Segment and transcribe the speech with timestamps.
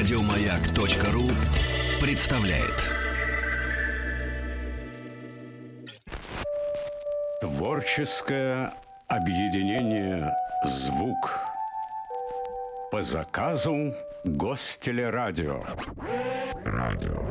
[0.00, 1.28] Радиомаяк.ру
[2.00, 2.86] представляет.
[7.42, 8.72] Творческое
[9.08, 10.34] объединение
[10.64, 11.40] «Звук»
[12.90, 13.92] по заказу
[14.24, 15.62] Гостелерадио.
[16.64, 17.22] Радио.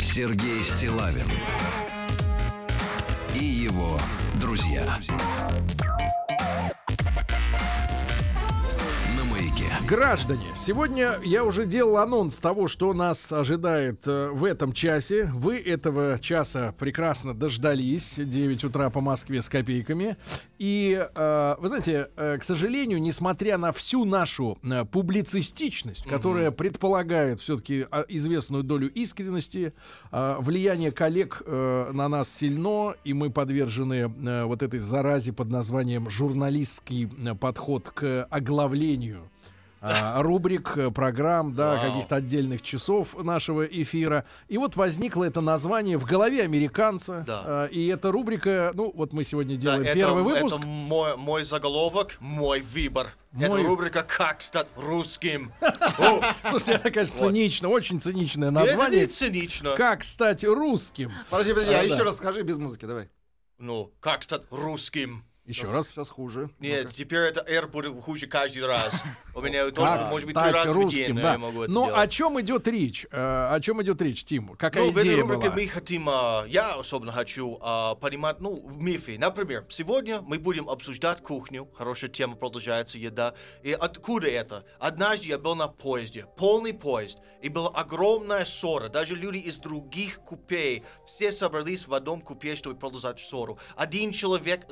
[0.00, 1.26] Сергей Стилавин
[3.34, 3.98] и его
[4.34, 4.84] друзья.
[4.84, 5.87] На
[9.88, 15.30] Граждане, сегодня я уже делал анонс того, что нас ожидает э, в этом часе.
[15.32, 18.16] Вы этого часа прекрасно дождались.
[18.18, 20.18] 9 утра по Москве с копейками.
[20.58, 24.58] И, э, вы знаете, э, к сожалению, несмотря на всю нашу
[24.92, 29.72] публицистичность, которая предполагает все-таки а, известную долю искренности,
[30.12, 34.08] влияние коллег на нас сильно, и мы подвержены
[34.44, 37.08] вот этой заразе под названием журналистский
[37.40, 39.30] подход к оглавлению
[39.80, 41.90] а, рубрик, э, программ, да, Вау.
[41.92, 44.24] каких-то отдельных часов нашего эфира.
[44.48, 47.24] И вот возникло это название в голове американца.
[47.26, 47.42] Да.
[47.44, 50.56] А, и эта рубрика, ну, вот мы сегодня Да, делаем это, первый выпуск.
[50.58, 53.12] это мой, мой заголовок, мой выбор.
[53.32, 55.52] Мой- Это рубрика «Как стать русским».
[56.50, 59.06] Слушайте, это, конечно, цинично, очень циничное Это название.
[59.06, 59.74] цинично.
[59.76, 61.10] Как стать русским?
[61.30, 61.82] Подожди, подожди, А, да.
[61.82, 63.08] еще раз скажи без музыки, давай.
[63.58, 65.24] Ну, как стать русским.
[65.48, 65.88] Еще Сейчас- раз.
[65.88, 66.50] Сейчас хуже.
[66.60, 66.94] Нет, Ну-ка.
[66.94, 68.92] теперь это R будет хуже каждый раз.
[69.34, 72.00] У меня только, может быть, три раза в день, но я могу это Но делать.
[72.02, 73.06] о чем идет речь?
[73.10, 74.48] Э, о чем идет речь, Тим?
[74.56, 75.54] Какая Ну, в этой идея рубрике была?
[75.54, 79.16] мы хотим, а, я особенно хочу а, понимать, ну, в мифе.
[79.18, 83.32] Например, сегодня мы будем обсуждать кухню, хорошая тема, продолжается еда.
[83.62, 84.66] И откуда это?
[84.78, 88.88] Однажды я был на поезде, полный поезд, и была огромная ссора.
[88.90, 93.58] Даже люди из других купей, все собрались в одном купе, чтобы продолжать ссору.
[93.76, 94.66] Один человек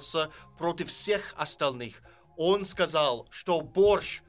[0.00, 2.02] защищался против всех остальных.
[2.36, 4.22] Он сказал, что борщ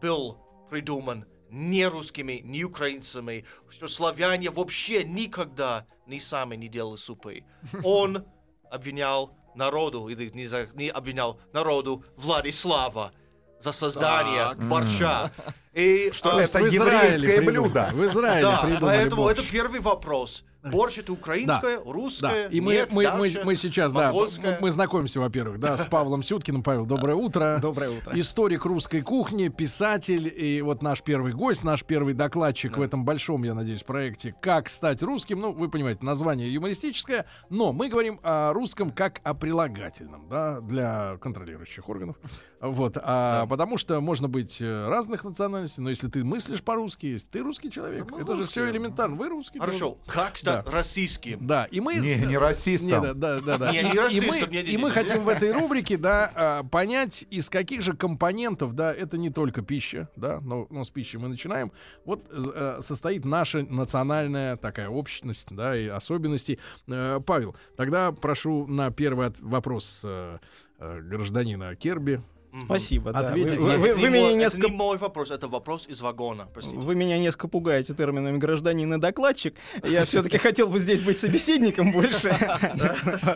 [0.00, 0.38] был
[0.70, 7.44] придуман не русскими, не украинцами, что славяне вообще никогда не сами не делали супы.
[7.82, 8.24] Он
[8.70, 13.12] обвинял народу, или не, за- не обвинял народу Владислава
[13.60, 14.68] за создание Так.
[14.68, 15.32] борща.
[15.72, 17.90] И, Что а, это еврейское блюдо.
[17.92, 19.38] В Израиле да, придумали поэтому борщ.
[19.40, 20.44] это первый вопрос.
[20.62, 24.28] Борщ это украинское, Да, русское, и мы, нет, мы, мы, дальше мы сейчас, да, мы,
[24.60, 26.62] мы знакомимся, во-первых, да, с Павлом Сюткиным.
[26.62, 27.58] Павел, доброе утро.
[27.62, 28.18] Доброе утро.
[28.18, 33.42] Историк русской кухни, писатель и вот наш первый гость, наш первый докладчик в этом большом,
[33.44, 35.40] я надеюсь, проекте «Как стать русским».
[35.40, 41.16] Ну, вы понимаете, название юмористическое, но мы говорим о русском как о прилагательном, да, для
[41.20, 42.16] контролирующих органов.
[42.60, 47.26] Вот, а, потому что можно быть э, разных национальностей, но если ты мыслишь по-русски, если
[47.26, 48.70] ты русский человек, мы это же все русские.
[48.70, 49.16] элементарно.
[49.16, 50.70] Вы русский Хорошо, как стать Да.
[50.70, 51.46] российским?
[51.46, 51.96] Да, и мы...
[51.96, 52.88] Не, не расистом.
[52.88, 53.72] Не, да, да, да, да.
[53.72, 54.94] Не, И- не и, расистом, мы, не, не, и мы не.
[54.94, 59.62] хотим в этой рубрике, да, а, понять, из каких же компонентов, да, это не только
[59.62, 61.72] пища, да, но, но с пищей мы начинаем,
[62.04, 66.58] вот э, состоит наша национальная такая общность, да, и особенности.
[66.88, 70.38] Э, Павел, тогда прошу на первый вопрос э,
[70.78, 72.22] гражданина Керби.
[72.64, 73.20] Спасибо, да.
[73.28, 74.66] Ответить Вы, вы- Это вы не меня мой- несколько...
[74.66, 76.78] Это не мой вопрос, это вопрос из вагона, простите.
[76.78, 79.54] Вы меня несколько пугаете терминами гражданин и докладчик.
[79.84, 82.30] Я все-таки хотел бы здесь быть собеседником больше.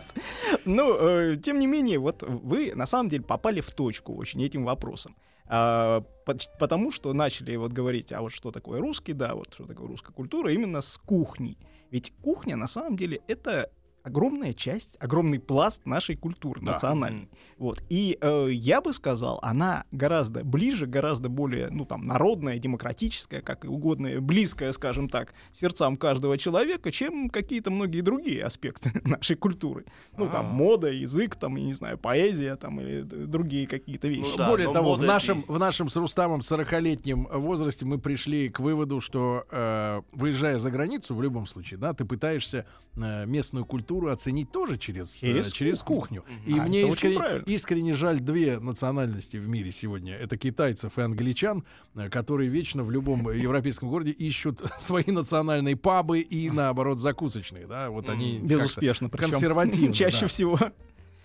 [0.64, 4.64] Ну, э, тем не менее, вот вы на самом деле попали в точку очень этим
[4.64, 5.16] вопросом.
[5.46, 9.66] А, пот- Потому что начали вот говорить, а вот что такое русский, да, вот что
[9.66, 11.58] такое русская культура, именно с кухни.
[11.90, 13.70] Ведь кухня на самом деле это
[14.04, 16.72] огромная часть, огромный пласт нашей культуры Да.
[16.72, 17.28] национальной.
[17.58, 17.82] Вот.
[17.88, 23.64] И э, я бы сказал, она гораздо ближе, гораздо более, ну, там, народная, демократическая, как
[23.64, 29.86] и угодно, близкая, скажем так, сердцам каждого человека, чем какие-то многие другие аспекты нашей культуры.
[30.18, 30.48] Ну, там, А.
[30.50, 34.30] мода, язык, там, я не знаю, поэзия, там, или другие какие-то вещи.
[34.32, 38.50] Ну да, Более того, в нашем, это в нашем с Рустамом 40-летнем возрасте мы пришли
[38.50, 42.66] к выводу, что э, выезжая за границу, в любом случае, да, ты пытаешься
[42.96, 46.24] э, местную культуру оценить тоже через, э, Через через кухню.
[46.46, 50.14] И А, мне искренне, искренне жаль две национальности в мире сегодня.
[50.14, 51.64] Это китайцев и англичан,
[51.94, 57.66] э, которые вечно в любом европейском городе ищут свои национальные пабы и, наоборот, закусочные.
[57.66, 57.90] Да?
[57.90, 59.08] Вот они Безуспешно.
[59.08, 59.30] причем.
[59.30, 60.28] консервативны, Чаще да.
[60.28, 60.58] всего.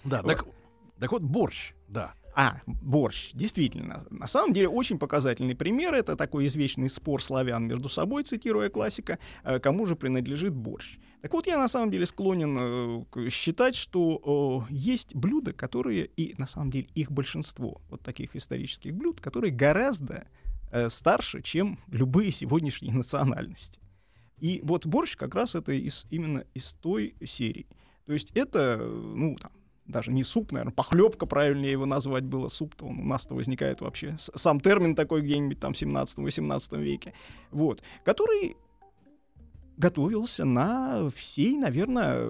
[0.04, 0.46] Да, так,
[1.00, 2.14] так вот, борщ, да.
[2.36, 4.06] А, борщ, действительно.
[4.10, 5.94] На самом деле очень показательный пример.
[5.94, 10.98] Это такой извечный спор славян между собой, цитируя классика, э, кому же принадлежит борщ.
[11.22, 16.48] Так вот, я на самом деле склонен э, считать, что есть блюда, которые, и на
[16.48, 20.28] самом деле их большинство, вот таких исторических блюд, которые гораздо
[20.72, 23.82] э, старше, чем любые сегодняшние национальности.
[24.40, 27.68] И вот борщ как раз это из, именно из той серии.
[28.06, 29.52] То есть это, ну, там,
[29.86, 34.16] даже не суп, наверное, похлебка, правильнее его назвать было, суп-то он у нас-то возникает вообще,
[34.20, 37.14] сам термин такой где-нибудь там в 17-18 веке,
[37.52, 38.56] вот, который
[39.80, 42.30] готовился на всей, наверное,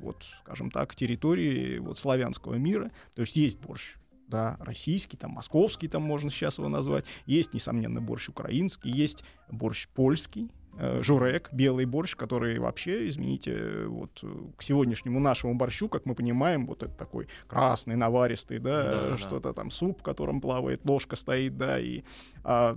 [0.00, 3.96] вот, скажем так, территории вот славянского мира, то есть есть борщ
[4.28, 7.04] да, российский, там, московский, там можно сейчас его назвать.
[7.26, 14.24] Есть, несомненно, борщ украинский, есть борщ польский, э, журек, белый борщ, который вообще, извините, вот
[14.56, 19.16] к сегодняшнему нашему борщу, как мы понимаем, вот это такой красный, наваристый, да, Да, да.
[19.16, 22.02] что-то там суп, в котором плавает ложка стоит, да, и
[22.42, 22.76] а,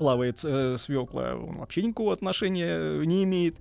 [0.00, 3.58] плавает э, свекла, он вообще никакого отношения не имеет.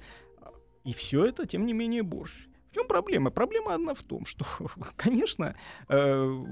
[0.86, 2.32] И все это, тем не менее, борщ.
[2.72, 3.30] В чем проблема?
[3.30, 4.46] Проблема одна в том, что,
[4.96, 5.54] конечно,
[5.90, 6.46] э,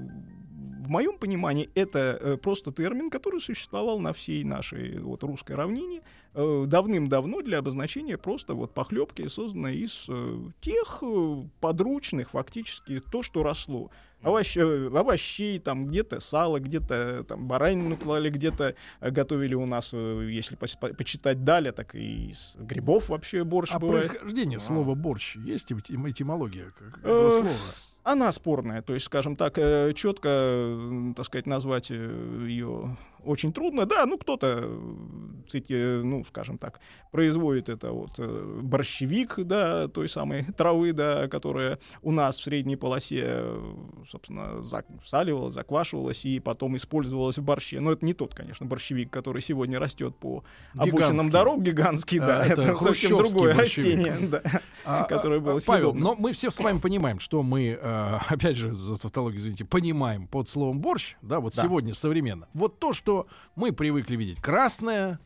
[0.84, 6.02] в моем понимании это э, просто термин, который существовал на всей нашей вот русской равнине
[6.34, 13.22] э, давным-давно для обозначения просто вот похлебки, созданной из э, тех э, подручных фактически то,
[13.22, 13.90] что росло.
[14.22, 19.90] Овощ, э, овощей, там где-то сало, где-то там баранину клали, где-то э, готовили у нас,
[19.92, 24.08] э, если по- почитать далее, так и из грибов вообще борщ А бывает.
[24.08, 27.48] происхождение слова борщ есть этим- этимология Э, этого слова?
[28.04, 29.56] Она спорная, то есть, скажем так,
[29.94, 32.96] четко, так сказать, назвать ее
[33.28, 33.86] очень трудно.
[33.86, 34.70] Да, ну кто-то,
[35.52, 36.80] э, ну, скажем так,
[37.10, 42.76] производит это вот э, борщевик, да, той самой травы, да, которая у нас в средней
[42.76, 43.74] полосе, э,
[44.08, 47.80] собственно, засаливалась, заквашивалась и потом использовалась в борще.
[47.80, 51.30] Но это не тот, конечно, борщевик, который сегодня растет по обочинам Гигантский.
[51.30, 54.06] дорог, гигантский, А, да, это это, совсем другое борщевик.
[54.06, 54.42] растение, да.
[54.84, 56.00] А, которое а, было а, Павел, съедобно.
[56.00, 57.72] но мы все с вами понимаем, что мы,
[58.28, 61.62] опять же, за тавтологию, извините, понимаем под словом борщ, да, вот Да.
[61.62, 62.48] сегодня современно.
[62.54, 63.17] Вот то, что
[63.56, 65.18] мы привыкли видеть красное,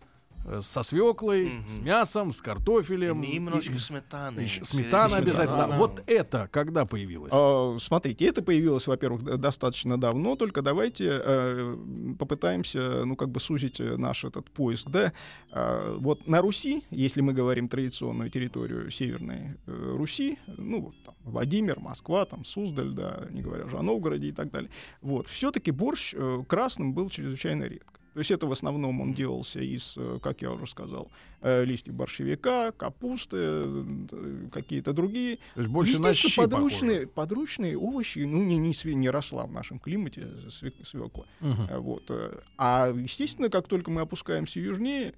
[0.61, 1.67] со свеклой, Мгм.
[1.69, 3.23] с мясом, с картофелем.
[3.23, 4.41] И немножко и- сметаны.
[4.41, 5.69] Ещё сметана обязательно.
[5.69, 5.77] да.
[5.77, 7.33] Вот это когда появилось?
[7.35, 11.77] А, Смотрите, это появилось, во-первых, достаточно давно, только давайте э,
[12.19, 15.13] попытаемся, ну, как бы сузить э, наш этот поиск, да.
[15.53, 21.15] А, Вот на Руси, если мы говорим традиционную территорию Северной э, Руси, ну, вот там
[21.25, 25.71] Владимир, Москва, там Суздаль, да, не говоря уже о Новгороде и так далее, вот, все-таки
[25.71, 27.92] борщ э, красным был чрезвычайно редко.
[28.13, 31.11] То есть это в основном он делался из, э, как я уже сказал,
[31.41, 35.37] э, листьев борщевика, капусты, э, какие-то другие.
[35.55, 36.65] То есть больше на щи Естественно, похоже.
[36.75, 41.25] подручные, подручные овощи, ну, не, не, све- не росла в нашем климате све- свекла.
[41.41, 42.11] Э, Вот.
[42.59, 45.15] А, естественно, как только мы опускаемся южнее,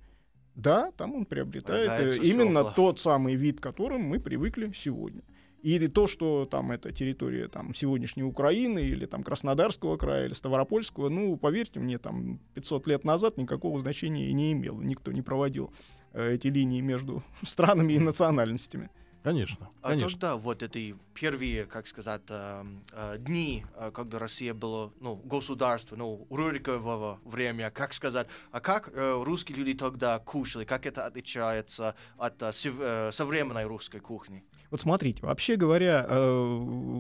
[0.55, 2.73] да, там он приобретает Появляется именно свекла.
[2.75, 5.23] тот самый вид, к которым мы привыкли сегодня.
[5.65, 11.09] И то, что там это территория там, сегодняшней Украины или там Краснодарского края или Ставропольского,
[11.09, 14.83] ну, поверьте мне, там 500 лет назад никакого значения и не имело.
[14.83, 15.73] Никто не проводил
[16.13, 18.91] э, эти линии между странами и национальностями.
[19.23, 20.11] Конечно, А конечно.
[20.11, 25.97] тогда вот эти первые, как сказать, эм, э, дни, э, когда Россия была, ну, государство,
[25.97, 31.95] ну, Рюрикового время, как сказать, а как э, русские люди тогда кушали, как это отличается
[32.19, 34.45] от э, э, современной русской кухни?
[34.75, 36.57] Вот смотрите, вообще говоря, э,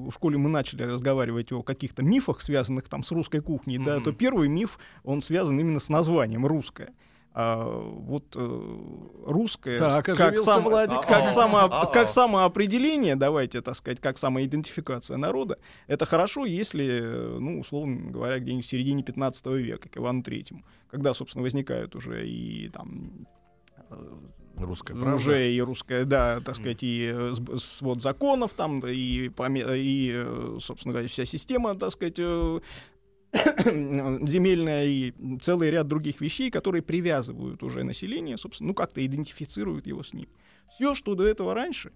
[0.07, 4.05] в школе мы начали разговаривать о каких-то мифах, связанных там с русской кухней, да, Мгм.
[4.05, 6.93] то первый миф, он связан именно с названием «русская».
[7.33, 8.77] А вот э,
[9.27, 11.01] русское Так, как, Владик.
[11.05, 17.59] как, само- как самоопределение, давайте так сказать, как самоидентификация народа, это хорошо, если, э, ну,
[17.59, 22.69] условно говоря, где-нибудь в середине 15 века, к Ивану Третьему, когда, собственно, возникают уже и
[22.69, 23.27] там
[23.91, 23.97] э,
[24.57, 25.17] Русская правда.
[25.17, 30.93] уже и русская, да, так сказать, и э, свод законов там, и, и, э, собственно
[30.93, 32.61] говоря, вся система, так сказать, э,
[33.33, 40.03] земельная и целый ряд других вещей, которые привязывают уже население, собственно, ну, как-то идентифицируют его
[40.03, 40.29] с ним.
[40.73, 41.93] Все, что до этого раньше,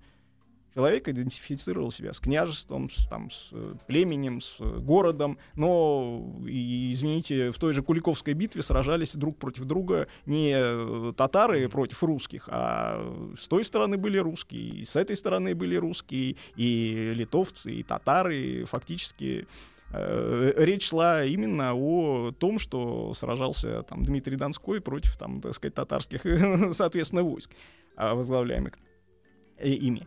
[0.78, 6.92] человек идентифицировал себя с княжеством, с, там, с э, племенем, с э, городом, но, и,
[6.92, 12.49] извините, в той же Куликовской битве сражались друг против друга не э, татары против русских,
[12.52, 17.82] а с той стороны были русские, и с этой стороны были русские, и литовцы, и
[17.82, 19.49] татары, и фактически
[19.90, 25.75] э, речь шла именно о том, что сражался там Дмитрий Донской против, там, так сказать,
[25.75, 26.20] татарских,
[26.73, 27.50] соответственно, войск,
[27.97, 28.75] а, возглавляемых
[29.56, 30.06] э, ими.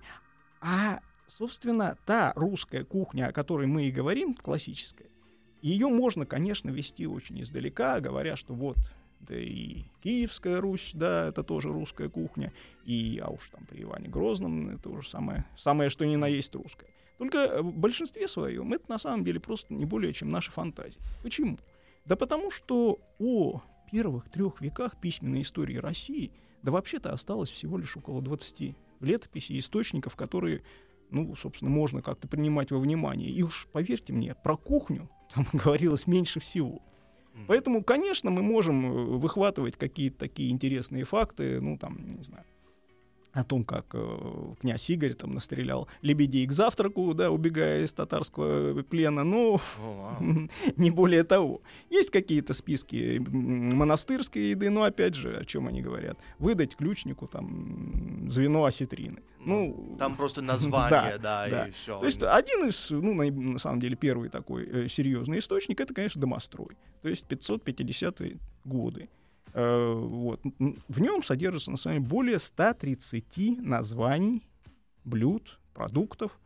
[0.61, 5.09] А, собственно, та русская кухня, о которой мы и говорим, классическая,
[5.61, 8.77] ее можно, конечно, вести очень издалека, говоря, что вот,
[9.19, 12.53] да и Киевская Русь, да, это тоже русская кухня,
[12.85, 16.53] и, а уж там при Иване Грозном, это уже самое, самое что ни на есть
[16.55, 16.89] русское.
[17.17, 20.99] Только в большинстве своем это на самом деле просто не более чем наши фантазии.
[21.21, 21.59] Почему?
[22.05, 26.31] Да потому что о первых трех веках письменной истории России,
[26.63, 30.63] да вообще-то осталось всего лишь около 20 летописей, источников, которые
[31.11, 33.29] ну, собственно, можно как-то принимать во внимание.
[33.29, 36.81] И уж поверьте мне, про кухню там говорилось меньше всего.
[37.47, 42.43] Поэтому, конечно, мы можем э, выхватывать какие-то такие интересные факты, ну, там, не знаю,
[43.33, 48.81] о том, как э, князь Игорь там настрелял лебедей к завтраку, да, убегая из татарского
[48.83, 49.59] плена, ну,
[50.75, 51.61] не более того.
[51.89, 56.17] Есть какие-то списки монастырской еды, но опять же, о чем они говорят?
[56.39, 59.21] Выдать ключнику там звено осетрины.
[59.39, 61.67] Ну, Там просто название, Да, да, да.
[61.67, 61.99] и все.
[61.99, 65.93] то есть один из, ну, на, на самом деле, первый такой э, серьезный источник, это,
[65.93, 66.77] конечно, домострой.
[67.01, 69.09] То есть 550-е годы.
[69.53, 70.41] Э, вот.
[70.87, 74.47] В нем содержится, на самом деле, более 130 названий
[75.03, 76.39] блюд, продуктов,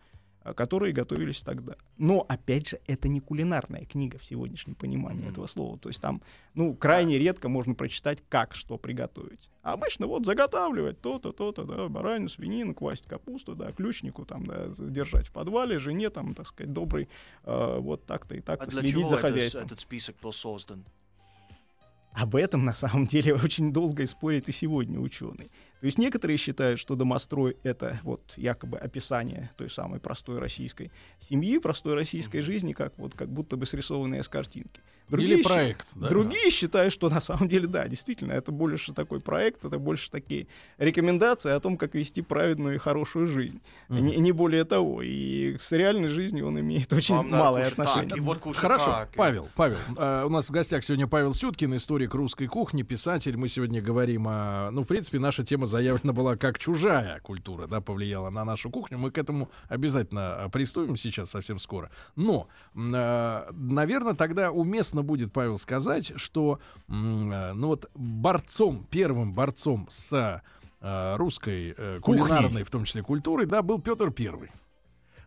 [0.44, 1.76] э, которые готовились тогда.
[1.98, 5.32] Но, опять же, это не кулинарная книга в сегодняшнем понимании Мгм.
[5.32, 5.78] этого слова.
[5.78, 6.22] То есть там,
[6.54, 9.50] ну, крайне редко можно прочитать, как что приготовить.
[9.62, 14.68] А обычно вот заготавливать то-то, то-то, да, баранину, свинину, квасить капусту, да, ключнику там, да,
[14.78, 17.10] держать в подвале, жене там, так сказать, добрый,
[17.44, 19.64] э, вот так-то и А так-то для следить чего за хозяйством.
[19.66, 20.86] этот список был создан?
[22.16, 25.50] Об этом на самом деле очень долго спорят и сегодня ученые.
[25.80, 30.92] То есть некоторые считают, что домострой— это вот якобы описание той самой простой российской
[31.30, 34.82] семьи, простой российской жизни, как вот как будто бы срисованная с картинки.
[35.12, 35.88] Или щи- проект.
[35.94, 36.10] да.
[36.10, 40.48] Другие считают, что на самом деле, да, действительно, это больше такой проект, это больше такие
[40.80, 43.62] рекомендации о том, как вести праведную и хорошую жизнь.
[43.88, 44.06] Мгм.
[44.06, 45.02] Не, не более того.
[45.04, 48.10] И с реальной жизнью он имеет очень Вам малое отношение.
[48.10, 49.14] так, и вот Хорошо, так.
[49.16, 53.38] Павел, Павел, э, у нас в гостях сегодня Павел Сюткин, историк русской кухни, писатель.
[53.38, 54.70] Мы сегодня говорим о...
[54.72, 58.98] Ну, в принципе, наша тема заявлена была как чужая культура, да, повлияла на нашу кухню.
[58.98, 61.92] Мы к этому обязательно э, приступим сейчас совсем скоро.
[62.16, 70.42] Но, наверное, тогда уместно будет, Павел, сказать, что, э, ну вот, борцом, первым борцом с
[70.82, 74.52] э, русской э, кулинарной, в том числе, культурой, да, был Петр Первый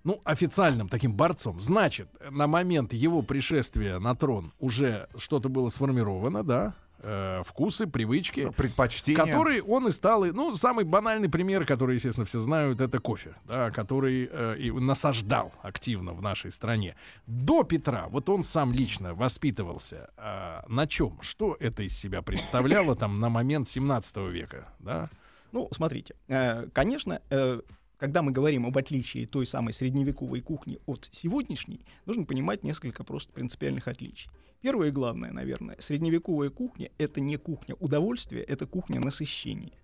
[0.04, 1.60] ну, официальным таким борцом.
[1.60, 8.50] Значит, на момент его пришествия на трон уже что-то было сформировано, да, э, вкусы, привычки,
[8.56, 9.24] Предпочтение.
[9.24, 13.70] который он и стал, ну, самый банальный пример, который, естественно, все знают, это кофе, да,
[13.70, 16.96] который э, и насаждал активно в нашей стране.
[17.26, 21.18] До Петра, вот он сам лично воспитывался э, на чем?
[21.22, 25.08] Что это из себя представляло там на момент 17 века, да?
[25.52, 27.60] Ну, смотрите, э, конечно, э,
[27.98, 33.32] когда мы говорим об отличии той самой средневековой кухни от сегодняшней, нужно понимать несколько просто
[33.32, 34.30] принципиальных отличий.
[34.60, 39.78] Первое и главное, наверное, средневековая кухня— это не кухня удовольствия, это кухня насыщения.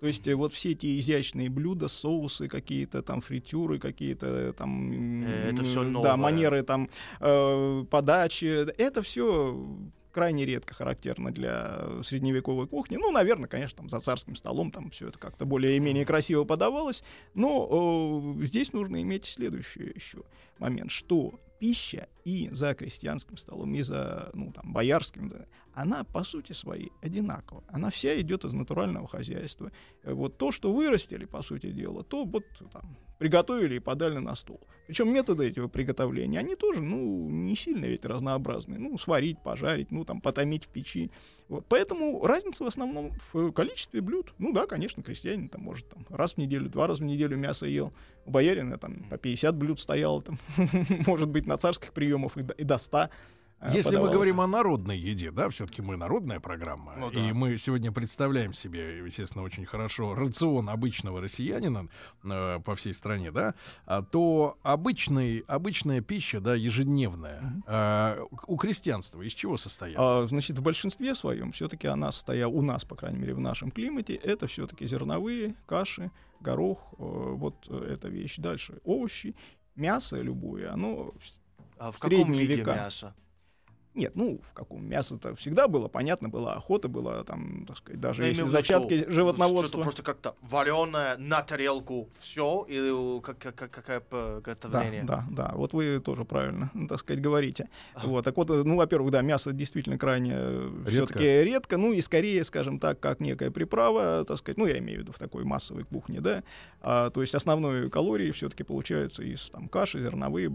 [0.00, 5.22] То есть э, вот все эти изящные блюда, соусы какие-то, там фритюры какие-то, там...
[5.24, 6.16] Э, это Да, новое.
[6.16, 6.88] манеры там
[7.20, 8.66] э, подачи.
[8.78, 9.62] Это все
[10.12, 12.96] крайне редко характерно для средневековой кухни.
[12.96, 17.04] Ну, наверное, конечно, там за царским столом там все это как-то более-менее красиво подавалось.
[17.34, 20.22] Но э, здесь нужно иметь следующий еще
[20.58, 26.22] момент, что пища и за крестьянским столом, и за, ну, там, боярским, да, она по
[26.22, 27.64] сути своей одинакова.
[27.68, 29.72] Она вся идет из натурального хозяйства.
[30.02, 34.34] Э, Вот то, что вырастили, по сути дела, то вот там приготовили и подали на
[34.34, 34.60] стол.
[34.86, 38.78] Причем методы этого приготовления, они тоже, ну, не сильно ведь разнообразные.
[38.78, 41.10] Ну, сварить, пожарить, ну, там, потомить в печи.
[41.48, 41.66] Вот.
[41.68, 44.32] Поэтому разница в основном в количестве блюд.
[44.38, 47.66] Ну да, конечно, крестьянин там может там, раз в неделю, два раза в неделю мясо
[47.66, 47.92] ел.
[48.24, 50.38] У боярина там по 50 блюд стояло, там,
[51.06, 52.98] может быть, на царских приемах и до, и до 100.
[53.60, 54.12] э, Если мы подавалось.
[54.14, 57.34] говорим о народной еде, да, все-таки мы народная программа, Ну и да.
[57.34, 61.88] мы сегодня представляем себе, естественно, очень хорошо рацион обычного россиянина
[62.24, 69.20] э, по всей стране, да, а, то обычный, обычная пища, да, ежедневная, э, у крестьянства
[69.20, 70.22] из чего состояла?
[70.24, 73.70] А, значит, в большинстве своем все-таки она стояла, у нас, по крайней мере, в нашем
[73.70, 78.36] климате, это все-таки зерновые, каши, горох, э, вот э, эта вещь.
[78.38, 79.34] Дальше овощи,
[79.76, 81.12] мясо любое, оно...
[81.80, 82.74] А в каком виде века.
[82.74, 83.14] мяса?
[83.94, 88.22] Нет, ну, в каком мясо-то всегда было, понятно, была охота, была там, так сказать, даже
[88.22, 89.68] Я если зачатки что животноводства.
[89.68, 95.02] Что-то просто как-то вареное на тарелку все или как, как, как- какое Да, приготовление?
[95.02, 95.52] да, да.
[95.54, 97.68] Вот вы тоже правильно, ну, так сказать, говорите.
[98.04, 100.36] Вот, так вот, э, ну, во-первых, да, мясо действительно крайне
[100.86, 105.00] все-таки редко, ну и скорее, скажем так, как некая приправа, так сказать, ну, я имею
[105.00, 106.44] в виду в такой массовой кухне, да.
[106.80, 110.48] А, то есть основные калории все-таки получаются из там каши, зерновые.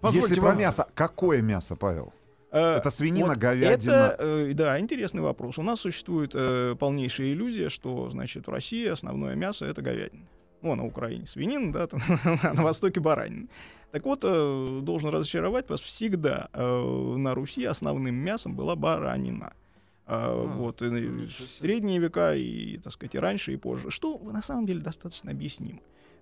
[0.00, 2.12] Позвольте Если про мясо, какое мясо, Павел?
[2.50, 3.90] Э, Это свинина, вот говядина.
[3.90, 5.58] Это, э, да, интересный вопрос.
[5.58, 10.26] У нас существует э, полнейшая иллюзия, что, значит, в России основное мясо— это говядина.
[10.62, 12.00] Ну, на Украине свинина, да, там,
[12.42, 13.48] а на Востоке баранина.
[13.90, 19.52] Так вот, э, должен разочаровать вас, всегда э, на Руси основным мясом была баранина.
[20.10, 23.90] А, вот, и в средние века и, так сказать, и раньше, и позже.
[23.90, 25.80] Что на самом деле достаточно объяснимо.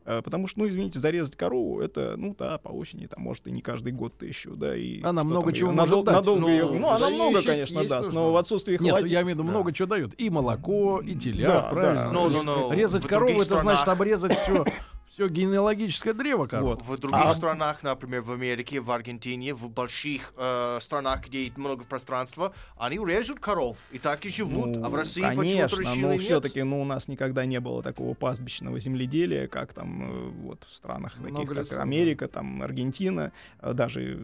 [0.09, 3.51] Э, Потому что, ну, извините, зарезать корову, это, ну, да, по осени, там, может, и
[3.51, 5.03] не каждый год ты еще, да, и...
[5.03, 6.15] Она много там чего её может надол- дать.
[6.15, 8.21] надолго Ну, её- Ну, она да много, конечно, съесть даст, нужно.
[8.21, 9.13] но в отсутствии Нет, холодильника...
[9.15, 10.15] я имею в виду, много чего дают.
[10.17, 12.05] И молоко, и телят, Да, правильно?
[12.05, 12.13] да.
[12.13, 14.65] Ну, ну, есть ну, резать корову, это значит обрезать все,
[15.17, 16.71] все генеалогическое древо коровы.
[16.75, 16.83] Вот.
[16.83, 21.85] В других А- странах, например, в Америке, в Аргентине, в больших э, странах, где много
[21.85, 24.77] пространства, они режут коров и так и живут.
[24.77, 27.83] а в России почему-то Ну, конечно, решили но все-таки ну, у нас никогда не было
[27.83, 32.63] такого пастбищного земледелия, как там э, вот в странах Много таких, как лесов, Америка, там
[32.63, 33.33] Аргентина,
[33.63, 34.19] э, даже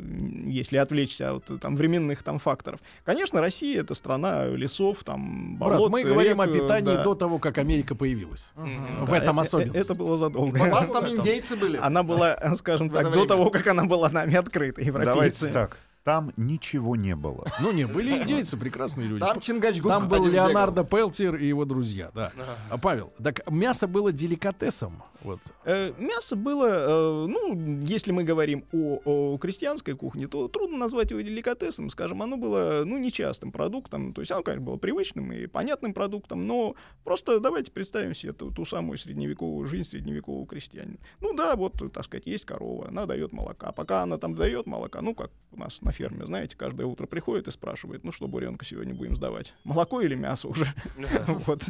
[0.45, 2.81] если отвлечься от э, там временных там факторов.
[3.07, 7.03] Конечно, Россия это страна лесов, там Брат, болот, мы говорим о рек, питании да.
[7.03, 8.51] до того, как Америка появилась.
[8.57, 9.07] Мгм.
[9.07, 9.75] В Да, этом особенность.
[9.75, 10.82] Это было задолго.
[10.89, 11.77] Вас там индейцы были?
[11.77, 15.53] Она была, э, скажем так, до того, как она была нами открыта, Давайте европейцы.
[15.53, 15.79] так.
[16.05, 17.47] Там ничего не было.
[17.61, 19.21] Ну не, были индейцы, прекрасные люди.
[19.21, 20.27] Там Чингачгук Там был.
[20.27, 22.33] Леонардо Пелтер и его друзья, да.
[22.71, 25.03] А, Павел, так мясо было деликатесом.
[25.25, 25.41] Вот.
[25.65, 31.11] Э, Мясо было, э, ну, если мы говорим о, о крестьянской кухне, то трудно назвать
[31.11, 35.47] его деликатесом, скажем, оно было, ну, нечастым продуктом, то есть оно, конечно, было привычным и
[35.47, 36.75] понятным продуктом, но
[37.05, 40.99] просто давайте представим себе ту, ту самую средневековую жизнь средневекового крестьянина.
[41.21, 45.01] Ну да, вот, так сказать, есть корова, она дает молока, пока она там дает молока,
[45.03, 48.65] ну, как у нас на ферме, знаете, каждое утро приходит и спрашивает, ну, что, буренка,
[48.65, 50.67] сегодня будем сдавать, молоко или мясо уже?
[51.47, 51.69] Вот.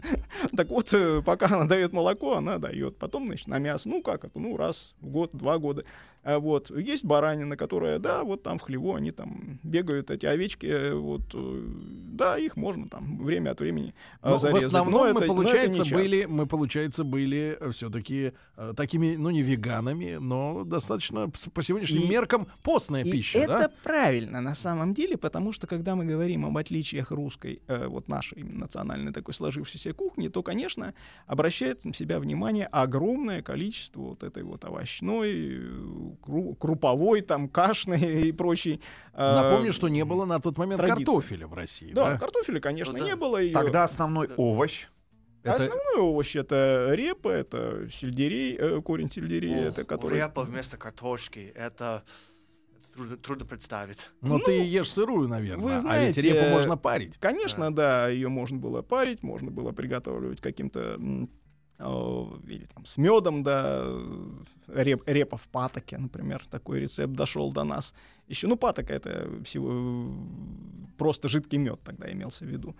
[0.57, 2.97] Так вот, э, пока она дает молоко, она дает.
[2.99, 3.89] Потом, значит, на мясо.
[3.89, 4.39] Ну, как это?
[4.39, 5.85] Ну, раз в год, два года.
[6.25, 6.71] А Вот.
[6.71, 11.23] Есть баранина, которая, да, вот там в хлеву они там бегают, эти овечки, э, вот,
[11.35, 11.63] э,
[12.13, 14.65] да, их можно там время от времени э, Но в зарезать.
[14.69, 15.95] основном Но мы, это- но это получается, не часто.
[15.97, 18.33] были, мы, получается, были все-таки
[18.77, 23.71] такими, ну, не веганами, но достаточно по сегодняшним И- меркам постная И пища, это да?
[23.83, 28.45] правильно на самом деле, потому что когда мы говорим об отличиях русской, э, вот нашей
[28.45, 30.95] национальной такой сложившейся кухни, то, конечно,
[31.27, 36.12] обращает на себя внимание огромное количество вот этой вот овощной, э,
[36.59, 38.81] круповой, там, кашной и прочей.
[39.15, 41.05] э, Напомню, что не было на тот момент традиции.
[41.05, 42.19] картофеля в России, Да, да?
[42.19, 43.05] картофеля, конечно, Ну да.
[43.05, 43.37] не было.
[43.39, 44.87] её- Тогда основной овощ.
[45.43, 50.19] Это- Основной овощ это репа, это сельдерей, э, корень сельдерея, это который...
[50.19, 52.05] Репа вместо картошки, это
[52.95, 53.99] трудно, трудно представить.
[54.21, 55.57] Но ты ешь сырую, наверное.
[55.61, 57.17] Ну, вы а ведь знаете, репу можно парить.
[57.19, 60.97] Конечно, да, ее можно было парить, можно было приготавливать каким-то
[61.83, 67.65] или там с медом, да, э, реп, репа в патоке, например, такой рецепт дошел до
[67.65, 67.95] нас.
[68.29, 72.75] Еще, ну, патока это всего э, просто жидкий мед тогда имелся в виду.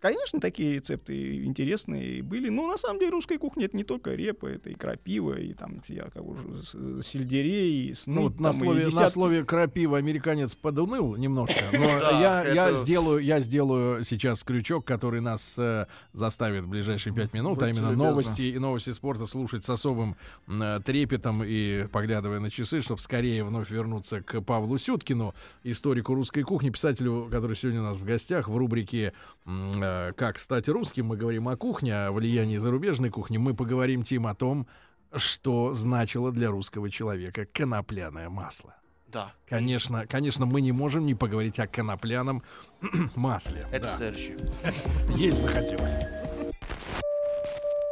[0.00, 2.48] Э, Конечно, такие рецепты интересные были.
[2.48, 5.82] Но на самом деле русская кухня это не только репа, это и крапива, и там
[5.88, 6.62] я как уже
[7.02, 11.78] сельдерей, и сныть, Ну, вот на слове, на слове крапива американец подуныл немножко, но
[12.20, 17.68] я, сделаю, я сделаю сейчас крючок, который нас э, заставит в ближайшие пять минут, а
[17.68, 20.16] именно новости и новости спорта слушать с особым
[20.48, 26.42] э, трепетом и поглядывая на часы, чтобы скорее вновь вернуться к Павлу Сюткину, историку русской
[26.42, 29.12] кухни, писателю, который сегодня у нас в гостях в рубрике
[29.46, 29.72] м,
[30.10, 31.06] э, «Как стать русским».
[31.06, 33.38] Мы говорим о кухне, о влиянии зарубежной кухни.
[33.38, 34.66] Мы поговорим, Тим, о том,
[35.14, 38.74] что значило для русского человека конопляное масло.
[39.08, 39.32] Да.
[39.48, 42.42] Конечно, конечно, мы не можем не поговорить о конопляном
[43.16, 43.66] масле.
[43.72, 43.96] Это Да.
[43.96, 44.38] следующее.
[45.16, 45.96] Есть захотелось.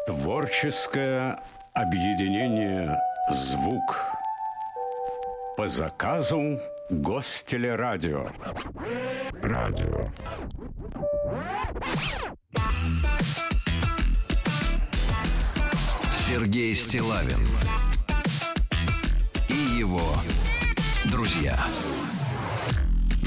[0.07, 1.41] Творческое
[1.75, 2.99] объединение
[3.33, 4.01] «Звук»
[5.57, 8.29] по заказу Гостелерадио.
[9.43, 10.09] Радио.
[16.27, 17.47] Сергей Стилавин
[19.49, 20.15] и его
[21.11, 21.59] друзья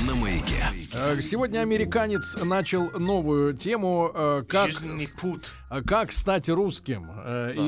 [0.08, 0.66] на маяке.
[0.94, 4.72] Э, Сегодня американец начал новую тему, э, как,
[5.20, 5.44] путь.
[5.70, 7.08] э, как стать русским.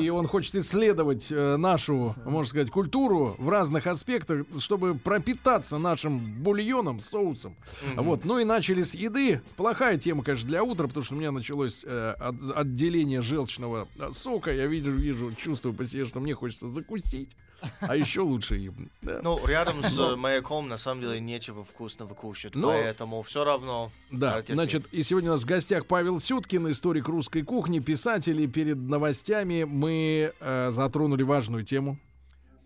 [0.04, 7.00] И он хочет исследовать нашу, можно сказать, культуру в разных аспектах, чтобы пропитаться нашим бульоном,
[7.00, 7.56] соусом.
[7.96, 8.26] Вот.
[8.26, 9.41] Ну и начали с еды.
[9.56, 14.52] Плохая тема, конечно, для утра, потому что у меня началось от- отделение желчного сока.
[14.52, 17.36] Я вижу, вижу, чувствую по себе, что мне хочется закусить.
[17.82, 18.71] А еще лучше и...
[19.02, 19.19] да.
[19.23, 23.91] Ну, рядом с э, маяком, на самом деле, нечего вкусного кушать, Ну, поэтому все равно...
[24.12, 24.56] Да, терпеть.
[24.56, 28.39] значит, и сегодня у нас в гостях Павел Сюткин, историк русской кухни, писатель.
[28.41, 31.97] И перед новостями мы э, затронули важную тему.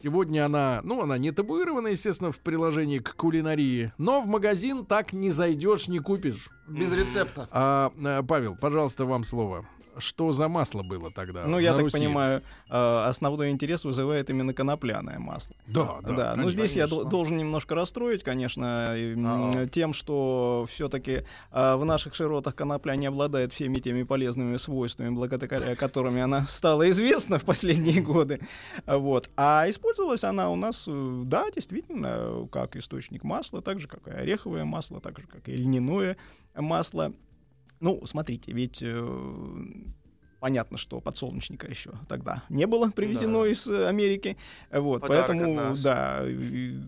[0.01, 5.12] Сегодня она, ну, она не табуирована, естественно, в приложении к кулинарии, но в магазин так
[5.12, 6.49] не зайдешь, не купишь.
[6.67, 7.47] Без рецепта.
[7.51, 9.65] А, э, Павел, пожалуйста, вам слово.
[9.99, 11.45] Что за масло было тогда?
[11.45, 11.97] Ну, я так Руси?
[11.97, 15.55] понимаю, э, основной интерес вызывает именно конопляное масло.
[15.67, 16.15] Да, да.
[16.15, 17.03] Да, ну здесь я конечно.
[17.03, 19.67] дол- должен немножко расстроить, конечно, и, м, А-а.
[19.67, 26.21] тем, что все-таки в наших широтах конопля не обладает всеми теми полезными свойствами, благодаря которыми
[26.21, 28.39] она стала известна в последние годы.
[28.86, 29.29] Вот.
[29.36, 34.12] А использовалась она у нас, э, да, действительно, как источник масла, так же, как и
[34.12, 36.17] ореховое масло, так же, как и льняное
[36.55, 37.13] масло.
[37.79, 39.55] Ну, смотрите, ведь э,
[40.39, 43.47] понятно, что подсолнечника еще тогда не было привезено Да.
[43.49, 44.37] из э, Америки,
[44.71, 46.23] вот, Подарок поэтому, да,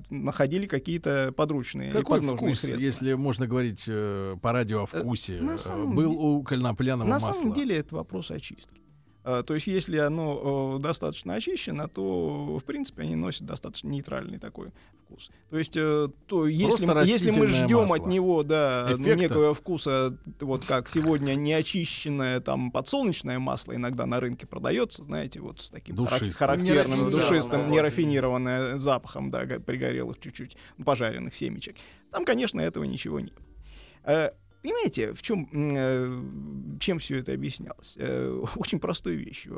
[0.10, 2.86] находили какие-то подручные Какой вкус, средства.
[2.86, 7.16] если можно говорить э, по радио о вкусе, на э, самом был у конопляного На
[7.16, 7.34] масла?
[7.34, 8.82] самом деле это вопрос очистки.
[9.24, 14.40] А, То есть, если оно э, достаточно очищено, то, в принципе, они носят достаточно нейтральный
[14.40, 14.72] такой
[15.04, 15.30] вкус.
[15.50, 17.96] То есть, э, то если, если мы ждем масло.
[17.98, 19.16] от него, да, Эффекта.
[19.16, 25.60] некого вкуса, вот как сегодня неочищенное там подсолнечное масло иногда на рынке продается, знаете, вот
[25.60, 26.32] с таким Душистым.
[26.32, 27.72] характерным, душистым, вот.
[27.72, 31.76] нерафинированное запахом, да, пригорелых чуть-чуть пожаренных семечек.
[32.12, 33.34] Там, конечно, этого ничего нет.
[34.60, 35.48] Э, Понимаете, в чем,
[36.80, 37.96] чем все это объяснялось?
[37.98, 39.54] Э, Очень простой вещью.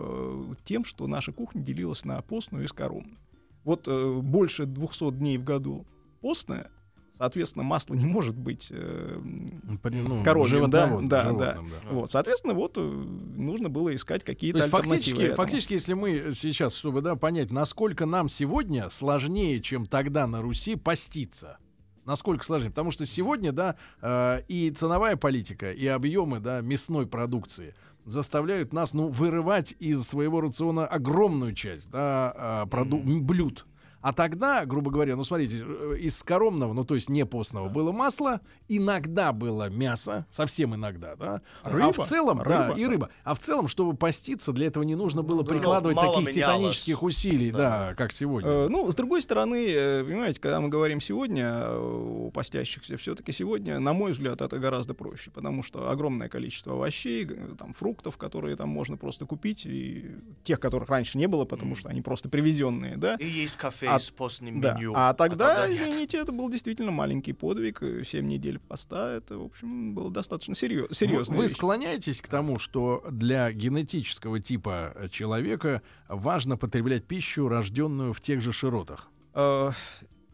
[0.52, 3.18] Э, Тем, что наша кухня делилась на постную и скоромную.
[3.64, 5.86] Вот э, больше 200 дней в году
[6.20, 6.72] постная,
[7.18, 11.94] соответственно, масло не может быть э, Ну, ну, коровьим, да, животноводным, да, животным, да.
[11.96, 14.96] вот, соответственно, вот э, нужно было искать То какие-то есть альтернативы.
[14.98, 15.36] фактически, этому.
[15.36, 20.76] фактически, если мы сейчас, чтобы да, понять, насколько нам сегодня сложнее, чем тогда на Руси,
[20.76, 21.58] поститься.
[22.06, 22.70] Насколько сложнее?
[22.70, 28.94] Потому что сегодня, да, э, и ценовая политика, и объемы, да, мясной продукции заставляют нас,
[28.94, 33.66] ну, вырывать из своего рациона огромную часть, да, э, проду- блюд.
[34.02, 37.92] А тогда, грубо говоря, ну смотрите, э, из скоромного, ну то есть не постного, было
[37.92, 41.42] масло, иногда было мясо, совсем иногда, да.
[41.64, 43.10] а Рыба, в целом, рыба, да, и рыба.
[43.24, 46.58] А в целом, чтобы поститься, для этого не нужно было Ну, прикладывать мало таких менялось.
[46.60, 47.58] титанических усилий, да,
[47.90, 47.96] Да.
[47.96, 48.50] как сегодня.
[48.50, 53.32] Э, Ну, с другой стороны, э, понимаете, когда мы говорим сегодня э, о постящихся, все-таки
[53.32, 57.26] сегодня, на мой взгляд, это гораздо проще, потому что огромное количество овощей,
[57.58, 60.12] там, фруктов, которые там можно просто купить, и
[60.44, 63.16] тех, которых раньше не было, потому что они просто привезенные, да.
[63.16, 64.74] И есть кафе А- постным Да.
[64.74, 64.94] меню.
[64.96, 65.80] А тогда, нет.
[65.80, 70.88] извините, это был действительно маленький подвиг, 7 недель поста, это, в общем, было достаточно серьезно.
[70.90, 71.54] Вы, серьезная вы вещь.
[71.54, 78.42] склоняетесь к тому, что для генетического типа э, человека важно потреблять пищу, рожденную в тех
[78.42, 79.10] же широтах?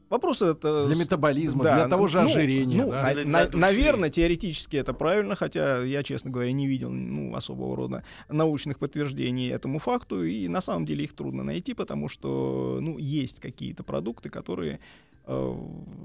[0.10, 0.86] Вопрос это...
[0.86, 2.78] Для метаболизма, да, для того же ну, ожирения.
[2.78, 3.04] ну, да?
[3.04, 3.58] на- для на- души.
[3.58, 9.50] наверное, теоретически это правильно, хотя я, честно говоря, не видел ну, особого рода научных подтверждений
[9.50, 14.30] этому факту, и на самом деле их трудно найти, потому что ну, есть какие-то продукты,
[14.30, 14.80] которые
[15.26, 15.56] э,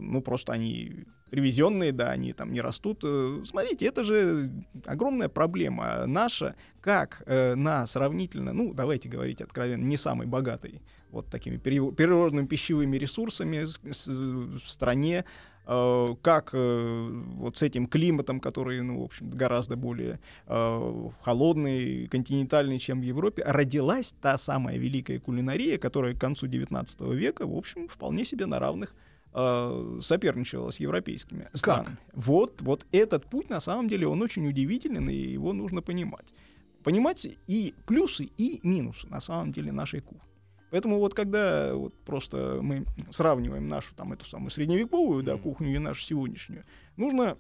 [0.01, 3.03] ну, просто они привезенные, да, они там не растут.
[3.05, 4.51] Э, Смотрите, это же
[4.85, 11.29] огромная проблема наша, как э, на сравнительно, ну, давайте говорить откровенно, не самой богатой вот
[11.29, 15.25] такими природными пищевыми ресурсами в стране,
[15.67, 22.09] э, как э, вот с этим климатом, который, ну, в общем, гораздо более э, холодный,
[22.09, 27.55] континентальный, чем в Европе, родилась та самая великая кулинария, которая к концу XIX века, в
[27.55, 28.95] общем, вполне себе на равных
[30.03, 31.97] соперничала с европейскими странами.
[32.13, 36.35] Вот, вот этот путь, на самом деле, он очень удивителен, и его нужно понимать.
[36.85, 40.32] Понимать и плюсы, и минусы, на самом деле, нашей кухни.
[40.73, 45.79] Поэтому вот когда вот просто мы сравниваем нашу там эту самую средневековую да, кухню и
[45.79, 46.65] нашу сегодняшнюю,
[46.97, 47.37] нужно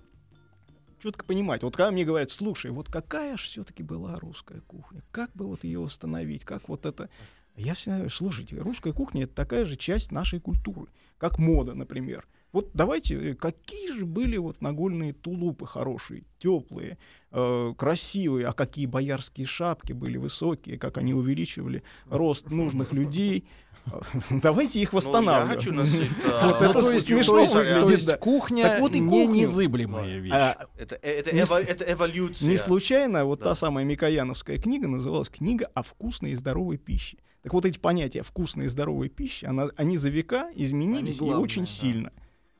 [1.02, 1.62] четко понимать.
[1.62, 5.64] Вот когда мне говорят, слушай, вот какая же все-таки была русская кухня, как бы вот
[5.64, 7.08] ее установить, как вот это...
[7.56, 12.28] Я всегда говорю, слушайте, русская кухня это такая же часть нашей культуры, как мода, например.
[12.52, 16.98] Вот давайте, э, какие же были вот нагольные тулупы хорошие, теплые,
[17.30, 23.46] э, красивые, а какие боярские шапки были высокие, как они увеличивали рост нужных людей.
[23.86, 24.00] Э,
[24.42, 25.66] Давайте их Ну, восстанавливать.
[25.66, 26.10] носить...
[26.28, 28.16] а, Вот это то есть, смешно есть- выглядит, то есть да.
[28.18, 30.32] кухня Так вот и не незыблемая вещь.
[30.34, 32.50] А, Это, это, Не эво- с- это эволюция.
[32.50, 33.46] Не случайно вот Да.
[33.46, 37.16] та самая Микояновская книга называлась «Книга о вкусной и здоровой пище».
[37.42, 41.34] Так вот эти понятия вкусной и здоровой пищи, она, они за века изменились Они и
[41.34, 41.66] очень да.
[41.66, 42.12] сильно.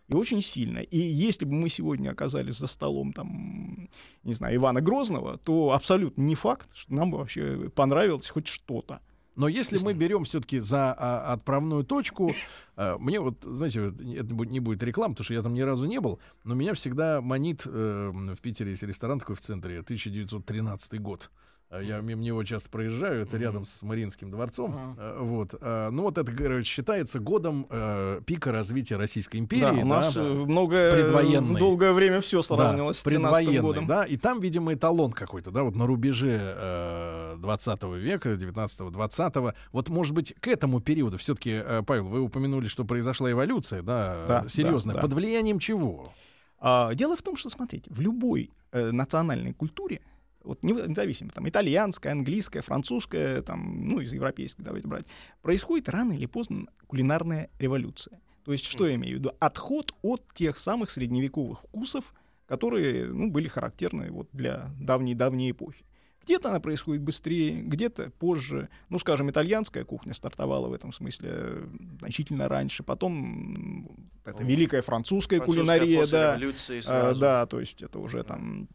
[0.09, 0.79] И очень сильно.
[0.79, 3.89] И если бы мы сегодня оказались за столом, там,
[4.25, 9.01] не знаю, Ивана Грозного, то абсолютно не факт, что нам бы вообще понравилось хоть что-то.
[9.35, 12.33] Но если мы берем все-таки за а, отправную точку,
[12.77, 15.63] а, мне вот, знаете, это не будет- не будет реклам, потому что я там ни
[15.63, 19.79] разу не был, но меня всегда манит, э, в Питере есть ресторан такой в центре,
[19.81, 21.31] 1913 год.
[21.73, 24.95] Э, Я мимо него часто проезжаю, это рядом с Мариинским дворцом.
[24.99, 25.55] Э, Вот.
[25.59, 29.63] э, Ну вот это, короче, считается годом э, пика развития Российской империи.
[29.63, 30.21] Да, у нас да.
[30.21, 31.59] э, многое, Предвоенный.
[31.59, 33.87] долгое время все Да, сравнивалось с 13 предвоенный, годом.
[33.87, 39.55] да, и там, видимо, эталон какой-то, да, вот на рубеже э, 20 века, 19-20.
[39.73, 44.45] Вот, может быть, к этому периоду все-таки, Павел, вы упомянули, что произошла эволюция, да, Да,
[44.49, 44.95] серьезная.
[44.95, 45.07] да, да.
[45.09, 46.13] Под влиянием чего?
[46.61, 50.01] А, дело в том, что, смотрите, в любой э, национальной культуре,
[50.45, 55.07] вот не- независимо, там, итальянская, английская, французская, там, ну, из европейской давайте брать,
[55.43, 58.21] происходит рано или поздно кулинарная революция.
[58.45, 59.33] То есть, что я имею в виду?
[59.39, 62.13] Отход от тех самых средневековых вкусов,
[62.47, 65.85] которые, ну, были характерны вот для давней-давней эпохи.
[66.25, 68.69] Где-то она происходит быстрее, где-то позже.
[68.89, 71.67] Ну, скажем, итальянская кухня стартовала в этом смысле э,
[71.99, 72.85] значительно раньше.
[72.85, 73.89] Потом
[74.25, 76.37] это великая французская, Французская кулинария, да.
[76.37, 77.21] революции А, сразу.
[77.21, 78.69] да, то есть это уже там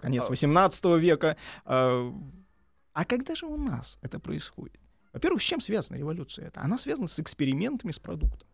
[0.00, 0.30] конец А.
[0.30, 1.36] 18 века.
[1.64, 2.12] А,
[2.92, 4.78] а когда же у нас это происходит?
[5.12, 6.46] Во-первых, с чем связана революция?
[6.46, 8.48] Это она связана с экспериментами с продуктом.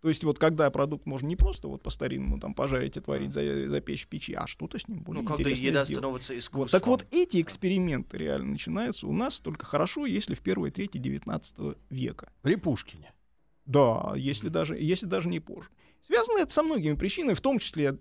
[0.00, 4.04] То есть вот когда продукт можно не просто вот по-старинному там пожарить, отварить, за- запечь
[4.04, 5.98] в печи, а что-то с ним более Ну, когда интересное еда сделать.
[6.00, 6.62] становится искусством.
[6.62, 10.98] Вот, так вот, эти эксперименты реально начинаются у нас только хорошо, если в первой трети
[10.98, 12.32] 19 века.
[12.42, 13.12] При Пушкине.
[13.64, 15.68] Да, если даже, если даже не позже.
[16.04, 17.96] Связано это со многими причинами, в том числе,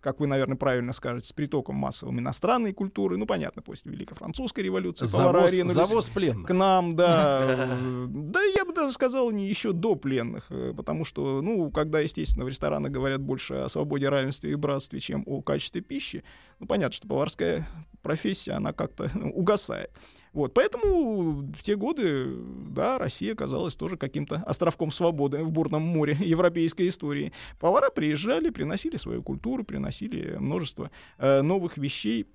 [0.00, 3.16] как вы, наверное, правильно скажете, с притоком массовым иностранной культуры.
[3.16, 5.06] Ну, понятно, после Великой Французской революции.
[5.06, 6.46] Завоз, завоз пленных.
[6.48, 7.78] к нам, да.
[8.10, 12.44] Да, я бы даже сказал, не еще до пленных, э, потому что, ну, когда, естественно,
[12.44, 16.24] в ресторанах говорят больше о свободе, равенстве и братстве, чем о качестве пищи,
[16.58, 17.68] ну, понятно, что поварская
[18.02, 19.90] профессия, она как-то угасает.
[20.32, 22.36] Вот, поэтому в те годы,
[22.68, 27.32] да, Россия казалась тоже каким-то островком свободы в бурном море европейской истории.
[27.58, 32.26] Повара приезжали, приносили свою культуру, приносили множество э, новых вещей,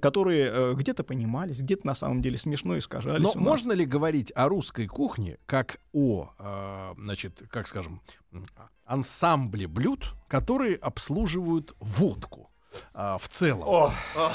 [0.00, 3.34] которые э, где-то понимались, где-то на самом деле смешно искажались.
[3.34, 8.00] Но можно ли говорить о русской кухне как о, э, значит, как скажем,
[8.84, 12.50] ансамбле блюд, которые обслуживают водку
[12.94, 13.62] а, в целом?
[13.66, 13.90] О,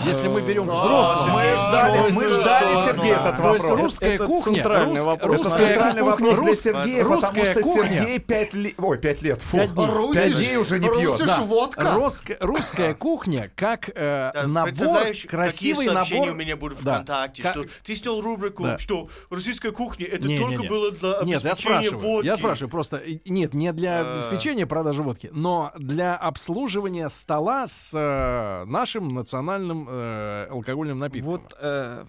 [0.05, 3.19] Если мы берем взрослых, мы ждали, мы ждали, Сергей, вы?
[3.19, 3.81] этот То есть вопрос.
[3.81, 5.39] русская Это кухня, центральный рус- вопрос.
[5.39, 7.99] Это русская центральный кухня, вопрос для рус- Сергея, русская потому что кухня.
[7.99, 8.73] Сергей пять лет...
[8.77, 9.57] Ой, пять лет, фу.
[9.57, 9.85] Пять дней.
[9.87, 11.11] Пять Русиш- дней уже не пьет.
[11.11, 11.41] Русиш Да.
[11.41, 11.91] водка.
[11.93, 14.97] Русская, русская кухня как э, Да, набор,
[15.27, 16.29] красивый какие набор.
[16.29, 16.93] у меня будут Да.
[16.95, 18.77] ВКонтакте, Ка- что ты сделал рубрику, Да.
[18.77, 20.67] что российская кухня это Не, не, только не.
[20.69, 22.25] было для Нет, я обеспечения спрашиваю, водки.
[22.27, 24.13] я спрашиваю просто, э, нет, не для А.
[24.15, 27.91] обеспечения продажи водки, но для обслуживания стола с
[28.29, 31.31] э, нашим национальным э, алкогольным напитком.
[31.31, 32.05] Вот э,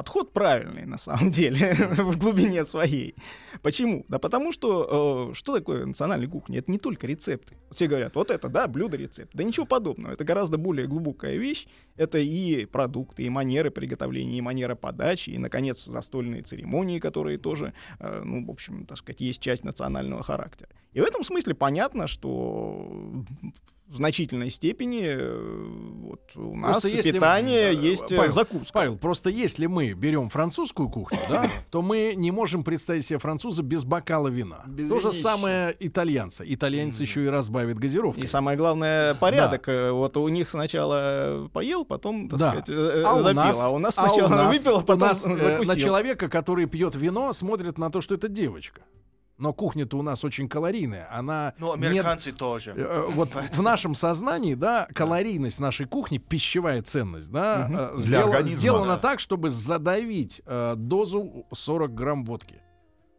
[0.00, 3.14] подход правильный, на самом деле, в глубине своей.
[3.62, 4.06] Почему?
[4.08, 6.60] Да потому что э, что такое национальная кухня?
[6.60, 7.54] Это не только рецепты.
[7.70, 9.32] Все говорят, вот это, да, блюдо, рецепт.
[9.34, 10.14] Да ничего подобного.
[10.14, 11.66] Это гораздо более глубокая вещь.
[11.96, 17.74] Это и продукты, и манеры приготовления, и манера подачи, и, наконец, застольные церемонии, которые тоже,
[17.98, 20.70] э, ну, в общем, так сказать, есть часть национального характера.
[20.94, 23.24] И в этом смысле понятно, что
[23.90, 25.66] в значительной степени э,
[26.02, 28.72] вот у нас Просто если, питание э, есть э, Павел, закуска.
[28.72, 33.64] Павел, просто если мы берем французскую кухню, да, то мы не можем представить себе француза
[33.64, 34.62] без бокала вина.
[34.66, 36.44] Без То же самое итальянца.
[36.46, 38.22] Итальянец еще и разбавит газировкой.
[38.22, 39.68] И самое главное, порядок.
[39.68, 42.48] Э, Вот у них сначала поел, потом, так Да.
[42.50, 43.34] сказать, э, э, А у запил.
[43.42, 45.74] нас, а у нас а у сначала нас- выпил, а у потом нас, э, закусил.
[45.74, 48.82] на человека, который пьет вино, смотрит на то, что это девочка.
[49.40, 51.08] Но кухня-то у нас очень калорийная.
[51.10, 52.74] Она Ну, не- американцы тоже.
[52.76, 58.96] Э, Вот в нашем сознании, да, калорийность нашей кухни, пищевая ценность, да, э, Для сделана
[58.96, 58.98] да.
[58.98, 62.60] так, чтобы задавить э, дозу 40 грамм водки.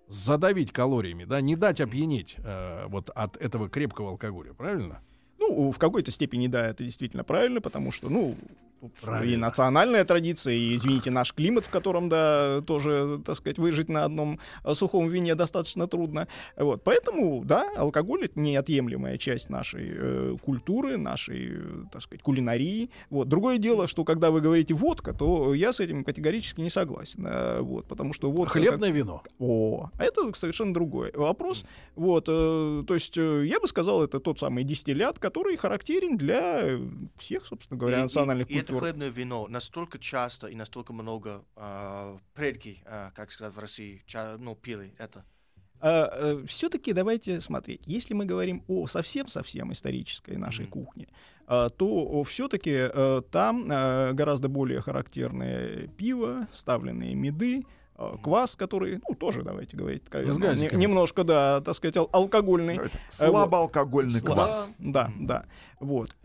[0.08, 5.02] Задавить калориями, да, не дать опьянеть э, вот от этого крепкого алкоголя, правильно?
[5.40, 8.36] Ну, в какой-то степени, да, это действительно правильно, потому что, ну,
[8.82, 9.48] тут и Правильно.
[9.48, 14.40] национальная традиция, и, извините, наш климат, в котором, да, тоже, так сказать, выжить на одном
[14.66, 16.28] э, сухом вине достаточно трудно.
[16.58, 22.90] Вот, поэтому, да, алкоголь— это неотъемлемая часть нашей э, культуры, нашей, э, так сказать, кулинарии.
[23.10, 23.30] Вот.
[23.30, 27.26] Другое дело, что когда вы говорите водка, то я с этим категорически не согласен.
[27.28, 28.54] э, вот, потому что водка...
[28.56, 29.22] как- Хлебное вино.
[29.40, 31.66] о, это совершенно другой вопрос.
[31.96, 36.80] Вот, э, то есть э, я бы сказал, это тот самый дистиллят, который характерен для
[37.18, 41.44] всех, собственно говоря, И- национальных и, и это хлебное вино настолько часто и настолько много
[41.56, 45.24] а, предки, а, как сказать в России, ча- ну, пили это.
[46.46, 47.88] все-таки давайте смотреть.
[47.88, 50.72] Если мы говорим о совсем-совсем исторической нашей Мгм.
[50.72, 51.08] кухне,
[51.48, 52.88] а, то все-таки
[53.32, 60.04] там а, гораздо более характерное пиво, ставленные меды, а, квас, который, ну, тоже, давайте говорить
[60.04, 62.80] откровенно, С не- немножко, да, так сказать, ал- алкогольный.
[63.10, 64.70] Слабоалкогольный Слабо- квас.
[64.78, 65.46] Да, да.
[65.80, 66.16] Вот.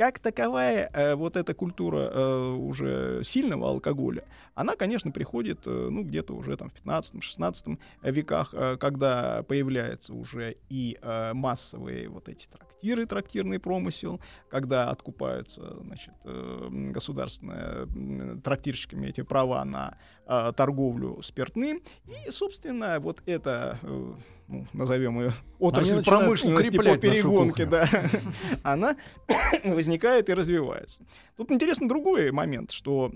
[0.00, 6.04] Как таковая э, вот эта культура э, уже сильного алкоголя, она, конечно, приходит, э, ну,
[6.04, 12.48] где-то уже там в 15-16 веках, э, когда появляются уже и э, массовые вот эти
[12.48, 21.20] трактиры, трактирный промысел, когда откупаются, значит, э, государственные м, трактирщиками эти права на э, торговлю
[21.20, 21.82] спиртным.
[22.06, 24.14] И, собственно, вот это, э,
[24.50, 27.88] ну, назовем ее отрасль промышленности по перегонке, да,
[28.62, 28.96] она
[29.64, 31.04] возникает и развивается.
[31.36, 33.12] Тут интересно другой момент, что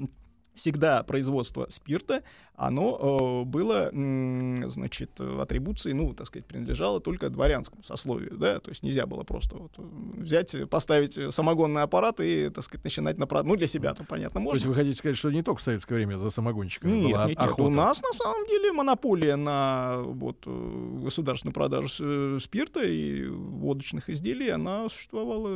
[0.54, 2.22] всегда производство спирта,
[2.56, 8.60] оно э, было, м, значит, э, атрибуцией, ну, так сказать, принадлежало только дворянскому сословию, да,
[8.60, 9.82] то есть нельзя было просто вот э,
[10.18, 14.06] взять, э, поставить э, самогонный аппарат и, так сказать, начинать на ну, для себя там,
[14.06, 14.56] понятно, То можно.
[14.56, 17.38] есть вы хотите сказать, что не только в советское время за самогонщиками Нет, была нет,
[17.38, 17.62] нет, охота?
[17.62, 24.08] у нас на самом деле монополия на вот, э, государственную продажу э, спирта и водочных
[24.10, 25.48] изделий, она существовала,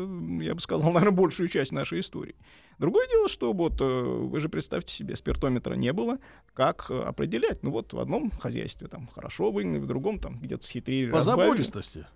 [0.42, 2.34] я бы сказал, наверное, большую часть нашей истории.
[2.78, 6.18] Другое дело, что вот э, вы же представьте себе, спиртометра не было,
[6.54, 7.62] как э, определять?
[7.62, 11.46] Ну вот в одном хозяйстве там хорошо выгнали, в другом там где-то схитрили, По разбавили.
[11.48, 12.06] забористости.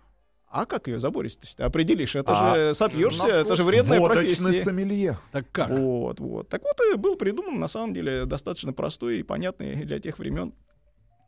[0.48, 2.14] А как ее забористость определишь?
[2.14, 4.62] Это А, же сопьешься, на это же вредная Водочный профессия.
[4.64, 5.18] сомелье.
[5.32, 5.70] Так как?
[5.70, 6.48] Вот, вот.
[6.48, 10.52] Так вот и был придуман, на самом деле, достаточно простой и понятный для тех времен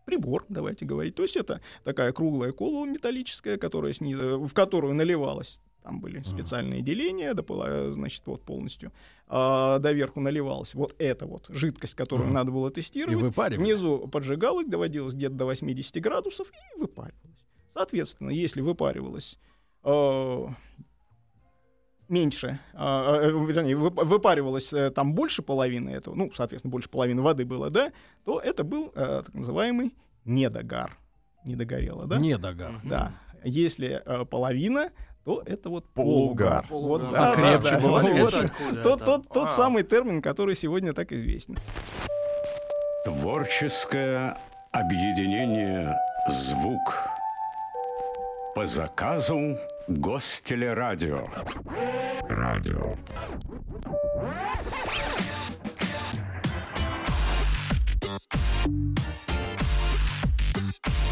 [0.04, 1.14] прибор, давайте говорить.
[1.14, 5.60] То есть это такая круглая колба металлическая, которая снизу, в которую наливалась.
[5.84, 8.90] Там были специальные деления, допыла- значит, вот полностью
[9.28, 12.34] а, доверху наливалась вот эта вот жидкость, которую Мгм.
[12.34, 13.22] надо было И тестировать.
[13.22, 13.62] выпаривали?
[13.62, 17.44] Внизу поджигалась, доводилась где-то до 80 градусов и выпаривалась.
[17.74, 19.38] Соответственно, если выпаривалась
[19.84, 20.46] э,
[22.08, 27.20] меньше, а, э, вернее, вып- выпаривалось э, там больше половины этого, ну, соответственно, больше половины
[27.22, 27.92] воды было, да,
[28.24, 29.94] то это был э, так называемый
[30.24, 30.96] недогар.
[31.44, 32.18] Не догорело, да?
[32.18, 32.80] Не догар.
[32.84, 33.12] Да.
[33.44, 34.90] Если э, половина,
[35.24, 36.66] то это вот Полугар.
[36.68, 37.06] полугар.
[37.06, 37.78] Вот, да, А да, да.
[37.78, 38.00] было?
[38.02, 38.34] Вот.
[38.34, 39.04] Откуда Тот, это?
[39.06, 39.50] тот, тот А.
[39.50, 41.56] самый термин, который сегодня так известен.
[43.04, 44.36] Творческое
[44.72, 45.96] объединение
[46.28, 47.08] «Звук»
[48.54, 49.56] по заказу
[49.88, 51.26] Гостелерадио.
[52.28, 52.94] Радио.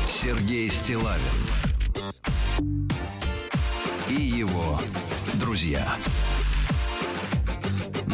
[0.08, 1.61] Сергей Стилавин
[5.62, 5.96] друзья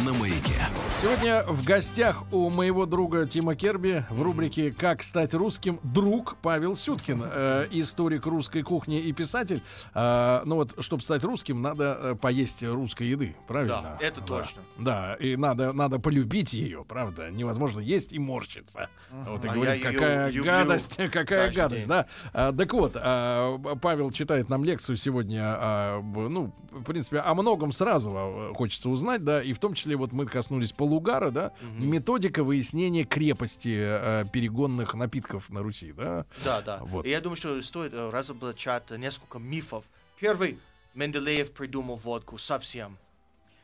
[0.09, 0.53] на маяке.
[1.01, 6.75] Сегодня в гостях у моего друга Тима Керби в рубрике «Как стать русским» друг Павел
[6.75, 9.61] Сюткин, э, историк русской кухни и писатель.
[9.93, 13.97] Э, ну вот, чтобы стать русским, надо э, поесть русской еды, правильно?
[13.99, 14.61] Да, это точно.
[14.77, 17.29] Да, и надо, надо полюбить ее, правда.
[17.29, 18.89] Невозможно есть и морщиться.
[19.11, 21.89] Вот и А её какая люблю гадость, какая гадость, день.
[21.89, 22.07] да.
[22.33, 27.71] А, так вот, а, Павел читает нам лекцию сегодня, а, ну, в принципе, о многом
[27.71, 32.43] сразу а, хочется узнать, да, и в том числе вот мы коснулись полугара, да, методика
[32.43, 36.25] выяснения крепости а, перегонных напитков на Руси, да.
[36.43, 36.79] Да, да.
[36.81, 37.05] Вот.
[37.05, 39.83] И я думаю, что стоит э, разоблачать э, несколько мифов.
[40.19, 40.57] Первый.
[40.95, 42.97] Менделеев придумал водку совсем.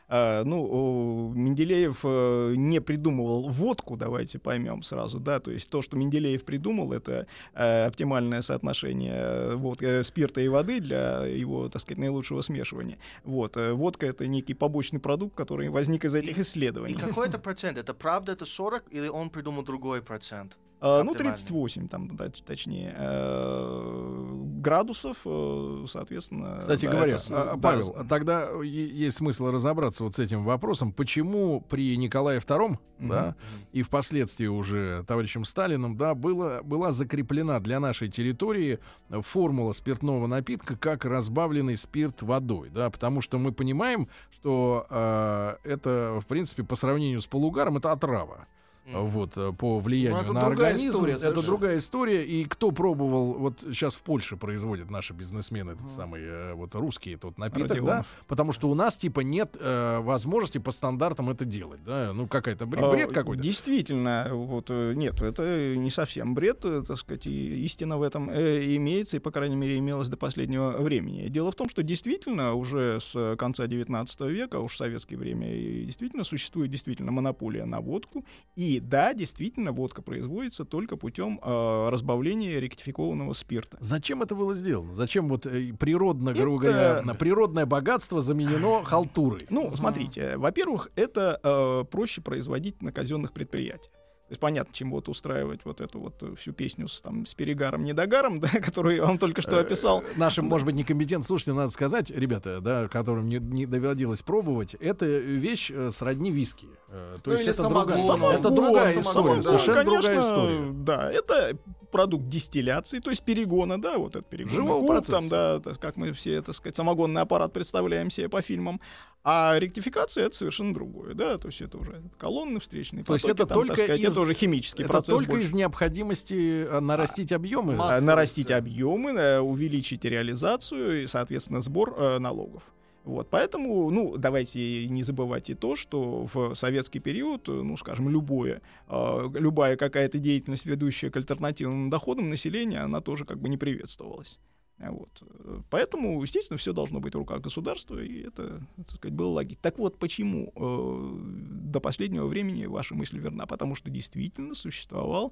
[0.08, 5.98] А, ну, Менделеев э, не придумывал водку, давайте поймем сразу, да, то есть то, что
[5.98, 11.98] Менделеев придумал, это э, оптимальное соотношение э, вот, спирта и воды для его, так сказать,
[11.98, 12.98] наилучшего смешивания.
[13.24, 16.96] Вот, водка— это некий побочный продукт, который возник из этих И исследований.
[16.96, 17.78] какой это процент?
[17.78, 20.58] Это правда, это 40 или он придумал другой процент?
[20.82, 21.36] А, ну, оптимальный?
[21.38, 26.58] 38, там, да, точнее, э, градусов, э, соответственно.
[26.60, 30.20] Кстати да, говоря, это с- а, да, Павел, с- тогда есть смысл разобраться вот с
[30.20, 33.10] этим вопросом, почему при Николае II, Мгм.
[33.10, 33.36] да,
[33.72, 40.28] и впоследствии уже товарищем Сталиным, да, было, была закреплена для нашей территории э, формула спиртного
[40.28, 46.64] напитка как разбавленный спирт водой, да, потому что мы понимаем, что э, это, в принципе,
[46.64, 48.48] по сравнению с полугаром, это отрава.
[48.94, 50.90] Вот, э, по влиянию Ну, на организм.
[50.90, 51.46] история это совершенно.
[51.48, 52.24] другая история.
[52.26, 57.14] И кто пробовал, вот сейчас в Польше производят наши бизнесмены этот самый, э, вот русский
[57.16, 58.06] этот напиток, да?
[58.28, 62.14] Потому что у нас, типа, нет э, возможности по стандартам это делать, да?
[62.14, 63.42] Ну, какая-то бред, А, бред какой-то.
[63.42, 68.76] Действительно, вот э, нет, это не совсем бред, так сказать, и истина в этом э,
[68.76, 71.28] имеется, и, по крайней мере, имелась до последнего времени.
[71.30, 75.86] Дело в том, что действительно уже с конца 19 века, уж в советское время, и
[75.86, 78.24] действительно существует действительно монополия на водку,
[78.56, 83.78] и да, действительно, водка производится только путем э, разбавления ректификованного спирта.
[83.82, 84.96] Зачем это было сделано?
[84.96, 89.42] Зачем вот э, природно, грубо Это- говоря, на природное богатство заменено халтурой?
[89.50, 93.92] Ну, смотрите, во-первых, это э, проще производить на казенных предприятиях.
[94.36, 97.86] Есть понятно, чем вот устраивать вот эту вот э, всю песню с, там, с перегаром,
[97.86, 100.02] недогаром, да, которую я вам только что описал.
[100.02, 104.74] Э, Нашим, может быть, некомпетентным слушателям надо сказать, ребята, да, которым не, не доводилось пробовать,
[104.76, 106.68] это вещь э, сродни виски.
[106.90, 107.86] То Ну, есть это самогон.
[107.88, 110.72] другая, Самогон, это другая да, история, да, совершенно конечно, другая история.
[110.74, 111.58] Да, это
[111.96, 114.54] продукт дистилляции, то есть перегона, да, вот этот перегон.
[114.54, 115.12] Живого процесса.
[115.12, 118.82] Там, да, так, как мы все, так сказать, самогонный аппарат представляем себе по фильмам.
[119.28, 123.04] А ректификация это совершенно другое, да, то есть это уже колонны встречные.
[123.04, 125.32] То есть потоки, это там, так только сказать, из- это уже химический Это процесс только
[125.32, 125.48] больше.
[125.48, 127.74] из необходимости э, нарастить объемы.
[127.74, 132.62] А, Массовость, нарастить объемы, э, увеличить реализацию и, соответственно, сбор э, налогов.
[133.06, 138.64] Вот, поэтому, ну, давайте не забывать и то, что в советский период, ну, скажем, любое,
[138.90, 144.40] э, любая какая-то деятельность, ведущая к альтернативным доходам населения, она тоже как бы не приветствовалась.
[144.80, 145.24] Вот.
[145.70, 149.62] Поэтому, естественно, все должно быть в руках государства, и это, так сказать, было логично.
[149.62, 153.46] Так вот, почему э, до последнего времени ваша мысль верна?
[153.46, 155.32] Потому что действительно существовал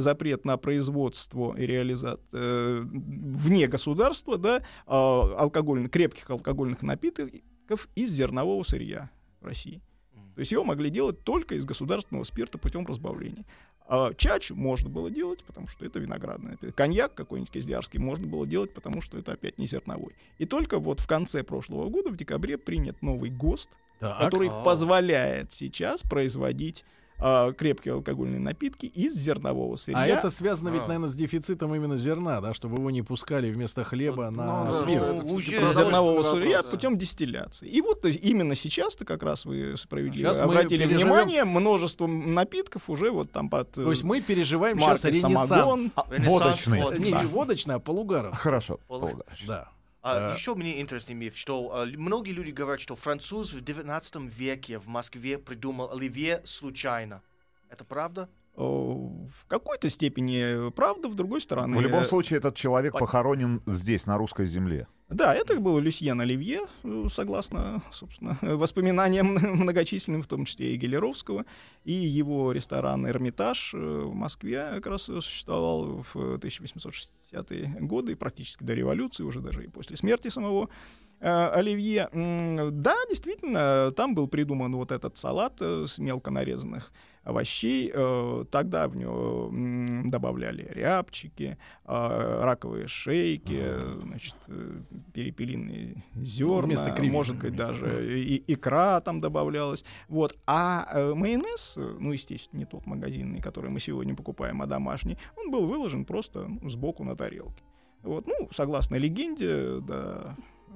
[0.00, 8.62] запрет на производство и реализацию вне государства, да, а, алкогольных, крепких алкогольных напитков из зернового
[8.62, 9.80] сырья в России.
[10.34, 13.44] То есть его могли делать только из государственного спирта путем разбавления.
[13.86, 16.54] А чачу можно было делать, потому что это виноградное.
[16.54, 20.16] Это коньяк какой-нибудь кизлярский можно было делать, потому что это опять не зерновой.
[20.38, 23.70] И только вот в конце прошлого года, в декабре, принят новый ГОСТ,
[24.00, 24.18] Так.
[24.18, 24.62] который А.
[24.62, 26.84] позволяет сейчас производить
[27.18, 30.00] а, крепкие алкогольные напитки из зернового сырья.
[30.00, 30.86] А это связано ведь, А.
[30.88, 34.78] наверное, с дефицитом именно зерна, да, чтобы его не пускали вместо хлеба на ну, да,
[34.80, 35.24] спирт.
[35.24, 36.68] ну, зернового сырья да.
[36.70, 37.68] путем дистилляции.
[37.68, 42.06] И вот то есть, именно сейчас-то как раз вы справедливо Сейчас обратили переживем- внимание, множество
[42.06, 45.48] напитков уже вот там под То есть мы переживаем сейчас ренессанс.
[45.48, 45.92] самогон.
[46.10, 46.82] Ренессанс Водочный.
[46.82, 47.00] водки.
[47.00, 47.22] Не, Да.
[47.22, 48.36] не водочный, а полугаров.
[48.36, 48.80] Хорошо.
[48.88, 49.44] Полу- полугаш.
[49.46, 49.68] Да.
[50.06, 54.16] А Э, еще мне интересный миф, что а, многие люди говорят, что француз в 19
[54.30, 57.22] веке в Москве придумал оливье случайно.
[57.70, 58.28] Это правда?
[58.56, 61.76] Э, в какой-то степени правда, в другой стороны.
[61.76, 64.86] В любом э, случае, этот человек по- похоронен здесь, на русской земле.
[65.08, 69.26] Да, это был Люсьен Оливье, э, согласно, собственно, воспоминаниям
[69.56, 71.46] многочисленным, в том числе и Гелеровского,
[71.82, 79.24] и его ресторан «Эрмитаж» в Москве как раз существовал в 1860-е годы, практически до революции,
[79.24, 80.68] уже даже и после смерти самого
[81.20, 82.08] Оливье.
[82.12, 86.92] Да, действительно, там был придуман вот этот салат с мелко нарезанных
[87.24, 87.90] овощей.
[87.92, 94.80] Э, Тогда в него м, добавляли рябчики, э, раковые шейки, э, значит, э,
[95.12, 99.84] перепелиные зерна, вместо креветок, может быть, даже и, икра там добавлялась.
[100.08, 100.36] Вот.
[100.46, 105.16] А э, майонез, э, ну, естественно, не тот магазинный, который мы сегодня покупаем, а домашний,
[105.36, 107.62] он был выложен просто ну, сбоку на тарелке.
[108.02, 108.26] Вот.
[108.26, 110.36] Ну, согласно легенде, да,
[110.68, 110.72] э,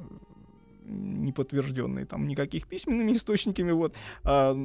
[0.89, 3.95] не подтвержденной там никаких письменными источниками, вот,
[4.25, 4.57] а,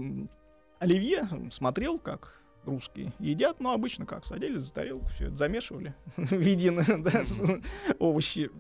[0.83, 7.01] Оливье смотрел, как русские едят, но обычно как, садились за тарелку, все это замешивали в
[7.03, 7.23] да,
[7.99, 8.51] овощи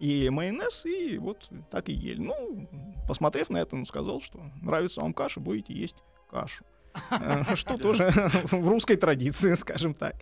[0.00, 2.20] и майонез, и вот так и ели.
[2.20, 2.68] Ну,
[3.06, 6.64] посмотрев на это, он сказал, что нравится вам каша, будете есть кашу.
[7.12, 10.16] Э, Что тоже в русской традиции, скажем так.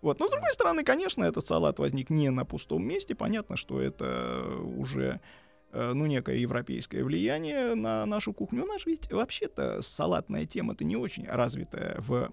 [0.00, 0.18] Вот.
[0.18, 3.14] Но, с другой стороны, конечно, этот салат возник не на пустом месте.
[3.14, 4.46] Понятно, что это
[4.78, 5.20] уже
[5.72, 8.64] ну, некое европейское влияние на нашу кухню.
[8.64, 12.30] У нас ведь вообще-то салатная тема-то не очень развитая в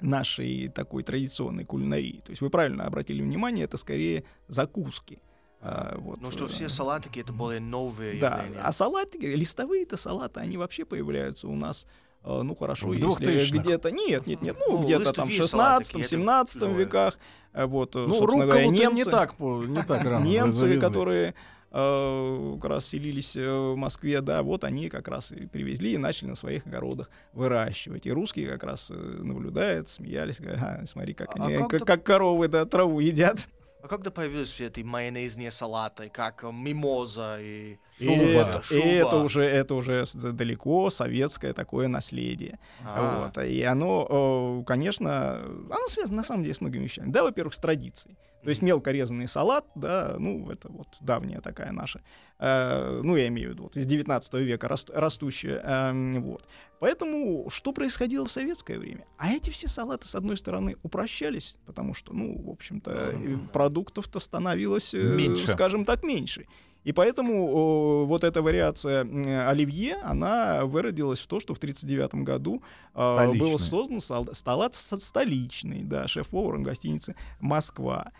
[0.00, 2.22] нашей такой традиционной кулинарии.
[2.24, 5.20] То есть вы правильно обратили внимание, это скорее закуски.
[5.60, 8.60] А, вот, Ну что э, все салатики это более новые да, явления.
[8.62, 11.86] а салатики, листовые-то салаты, они вообще появляются у нас,
[12.22, 13.58] э, ну хорошо, В если 2000-х.
[13.62, 17.18] где-то, нет, нет, нет, ну, Ну, где-то там в листовые салатики, 16 17 это веках,
[17.54, 21.34] э, вот, э, Ну, собственно говоря, немцы, не так, не так рано немцы, которые
[21.70, 25.98] э, как раз селились э, в Москве, да, вот они как раз и привезли и
[25.98, 28.06] начали на своих огородах выращивать.
[28.06, 32.02] И русские как раз э, наблюдают, смеялись, говорят, «Ага, смотри, как А они, как как,
[32.02, 33.48] коровы, да, траву едят.
[33.80, 38.22] А когда появились все эти майонезные салаты, как мимоза и И Шуба.
[38.24, 38.88] это, и Шуба.
[38.88, 42.58] это уже, это уже далеко советское такое наследие.
[42.84, 43.44] А, Вот.
[43.44, 45.36] И оно, конечно,
[45.70, 47.12] оно связано на самом деле с многими вещами.
[47.12, 48.16] Да, во-первых, с традицией.
[48.42, 52.02] То есть мелко резанный салат, да, ну, это вот давняя такая наша,
[52.38, 56.46] э, ну, я имею в виду, вот, из 19 века раст- растущая, эм, вот.
[56.78, 59.04] Поэтому что происходило в советское время?
[59.18, 64.20] А эти все салаты, с одной стороны, упрощались, потому что, ну, в общем-то, э, продуктов-то
[64.20, 65.48] становилось, э, Меньше.
[65.48, 66.46] скажем так, меньше.
[66.84, 69.00] И поэтому о, вот эта вариация
[69.48, 72.62] оливье, она выродилась в то, что в 1939 году
[72.94, 78.12] а, был создан сал- салат столичный, да, шеф-поваром гостиницы «Москва»,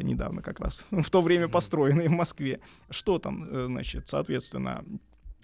[0.00, 2.60] недавно как раз, в то время построенный в Москве.
[2.90, 4.84] Что там, э, значит, соответственно,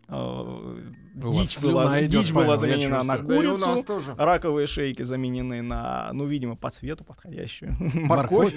[0.09, 3.85] дичь слюна была, дичь была заменена на курицу,
[4.17, 8.55] раковые шейки заменены на, ну, видимо, по цвету подходящую Морковь.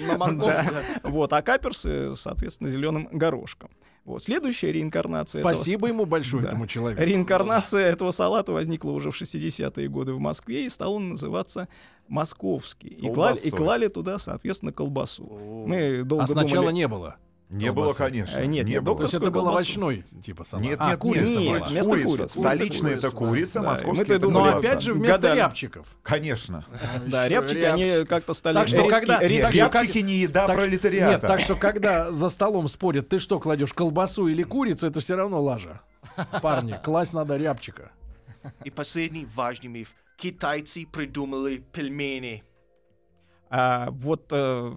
[1.02, 3.70] Вот, а каперсы, соответственно, зеленым горошком.
[4.04, 4.20] Вот.
[4.22, 6.48] Следующая реинкарнация этого Спасибо ему большое, Да.
[6.48, 7.02] этому человеку.
[7.02, 11.68] Реинкарнация этого салата возникла уже в 60-е годы в Москве, и стал он называться
[12.08, 12.88] московский.
[12.88, 15.24] И клали, и клали туда, соответственно, колбасу.
[15.66, 16.74] Мы долго А сначала думали...
[16.74, 17.16] не было.
[17.52, 17.86] Не Колбасы.
[17.86, 18.38] было, конечно.
[18.38, 18.96] Э, нет, не нет, было.
[18.96, 20.64] То есть это был овощной типа салат.
[20.64, 21.68] Нет, а, нет, курица нет, Нет, была.
[21.68, 22.08] вместо курица.
[22.16, 22.38] курицы.
[22.38, 23.62] Столичная это курица, да.
[23.68, 24.68] Московский это думали, Но колбаса.
[24.68, 25.36] опять же вместо Гадали.
[25.38, 25.86] рябчиков.
[26.02, 26.64] Конечно.
[27.06, 31.10] Да, рябчики, они как-то стали Так что когда- Рябчики не еда пролетариата.
[31.12, 35.14] Нет, так что когда за столом спорят, ты что кладешь, колбасу или курицу, это все
[35.16, 35.82] равно лажа.
[36.40, 37.92] Парни, класть надо рябчика.
[38.64, 39.88] И последний важный миф.
[40.16, 42.44] Китайцы придумали пельмени.
[43.50, 44.72] А, вот э,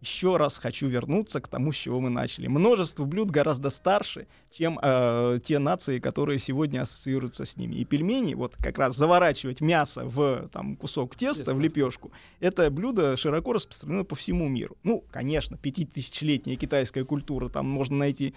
[0.00, 2.46] еще раз хочу вернуться к тому, с чего мы начали.
[2.46, 7.76] Множество блюд гораздо старше, чем э, те нации, которые сегодня ассоциируются с ними.
[7.76, 13.16] И пельмени, вот как раз заворачивать мясо в там, кусок теста, в лепешку, это блюдо
[13.16, 14.76] широко распространено по всему миру.
[14.82, 18.34] Ну, конечно, пятитысячелетняя китайская культура, там можно найти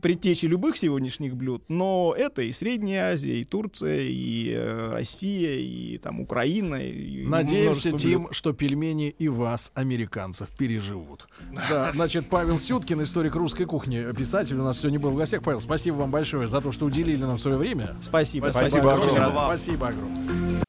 [0.00, 5.98] предтечи любых сегодняшних блюд, но это и Средняя Азия, и Турция, и э, Россия, и
[5.98, 6.76] там Украина.
[6.76, 8.34] И Надеемся, Тим, блюд.
[8.34, 11.26] что пельмени и вас, американцев, переживут.
[11.68, 15.42] Да, значит, Павел Сюткин, историк русской кухни, писатель, у нас сегодня был в гостях.
[15.42, 17.96] Павел, спасибо вам большое за то, что уделили нам свое время.
[18.00, 18.50] Спасибо.
[18.50, 19.46] Спасибо Очень огромное.
[19.46, 20.62] Спасибо огромное.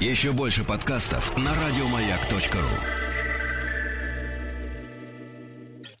[0.00, 3.01] Еще больше подкастов на радиомаяк.ру.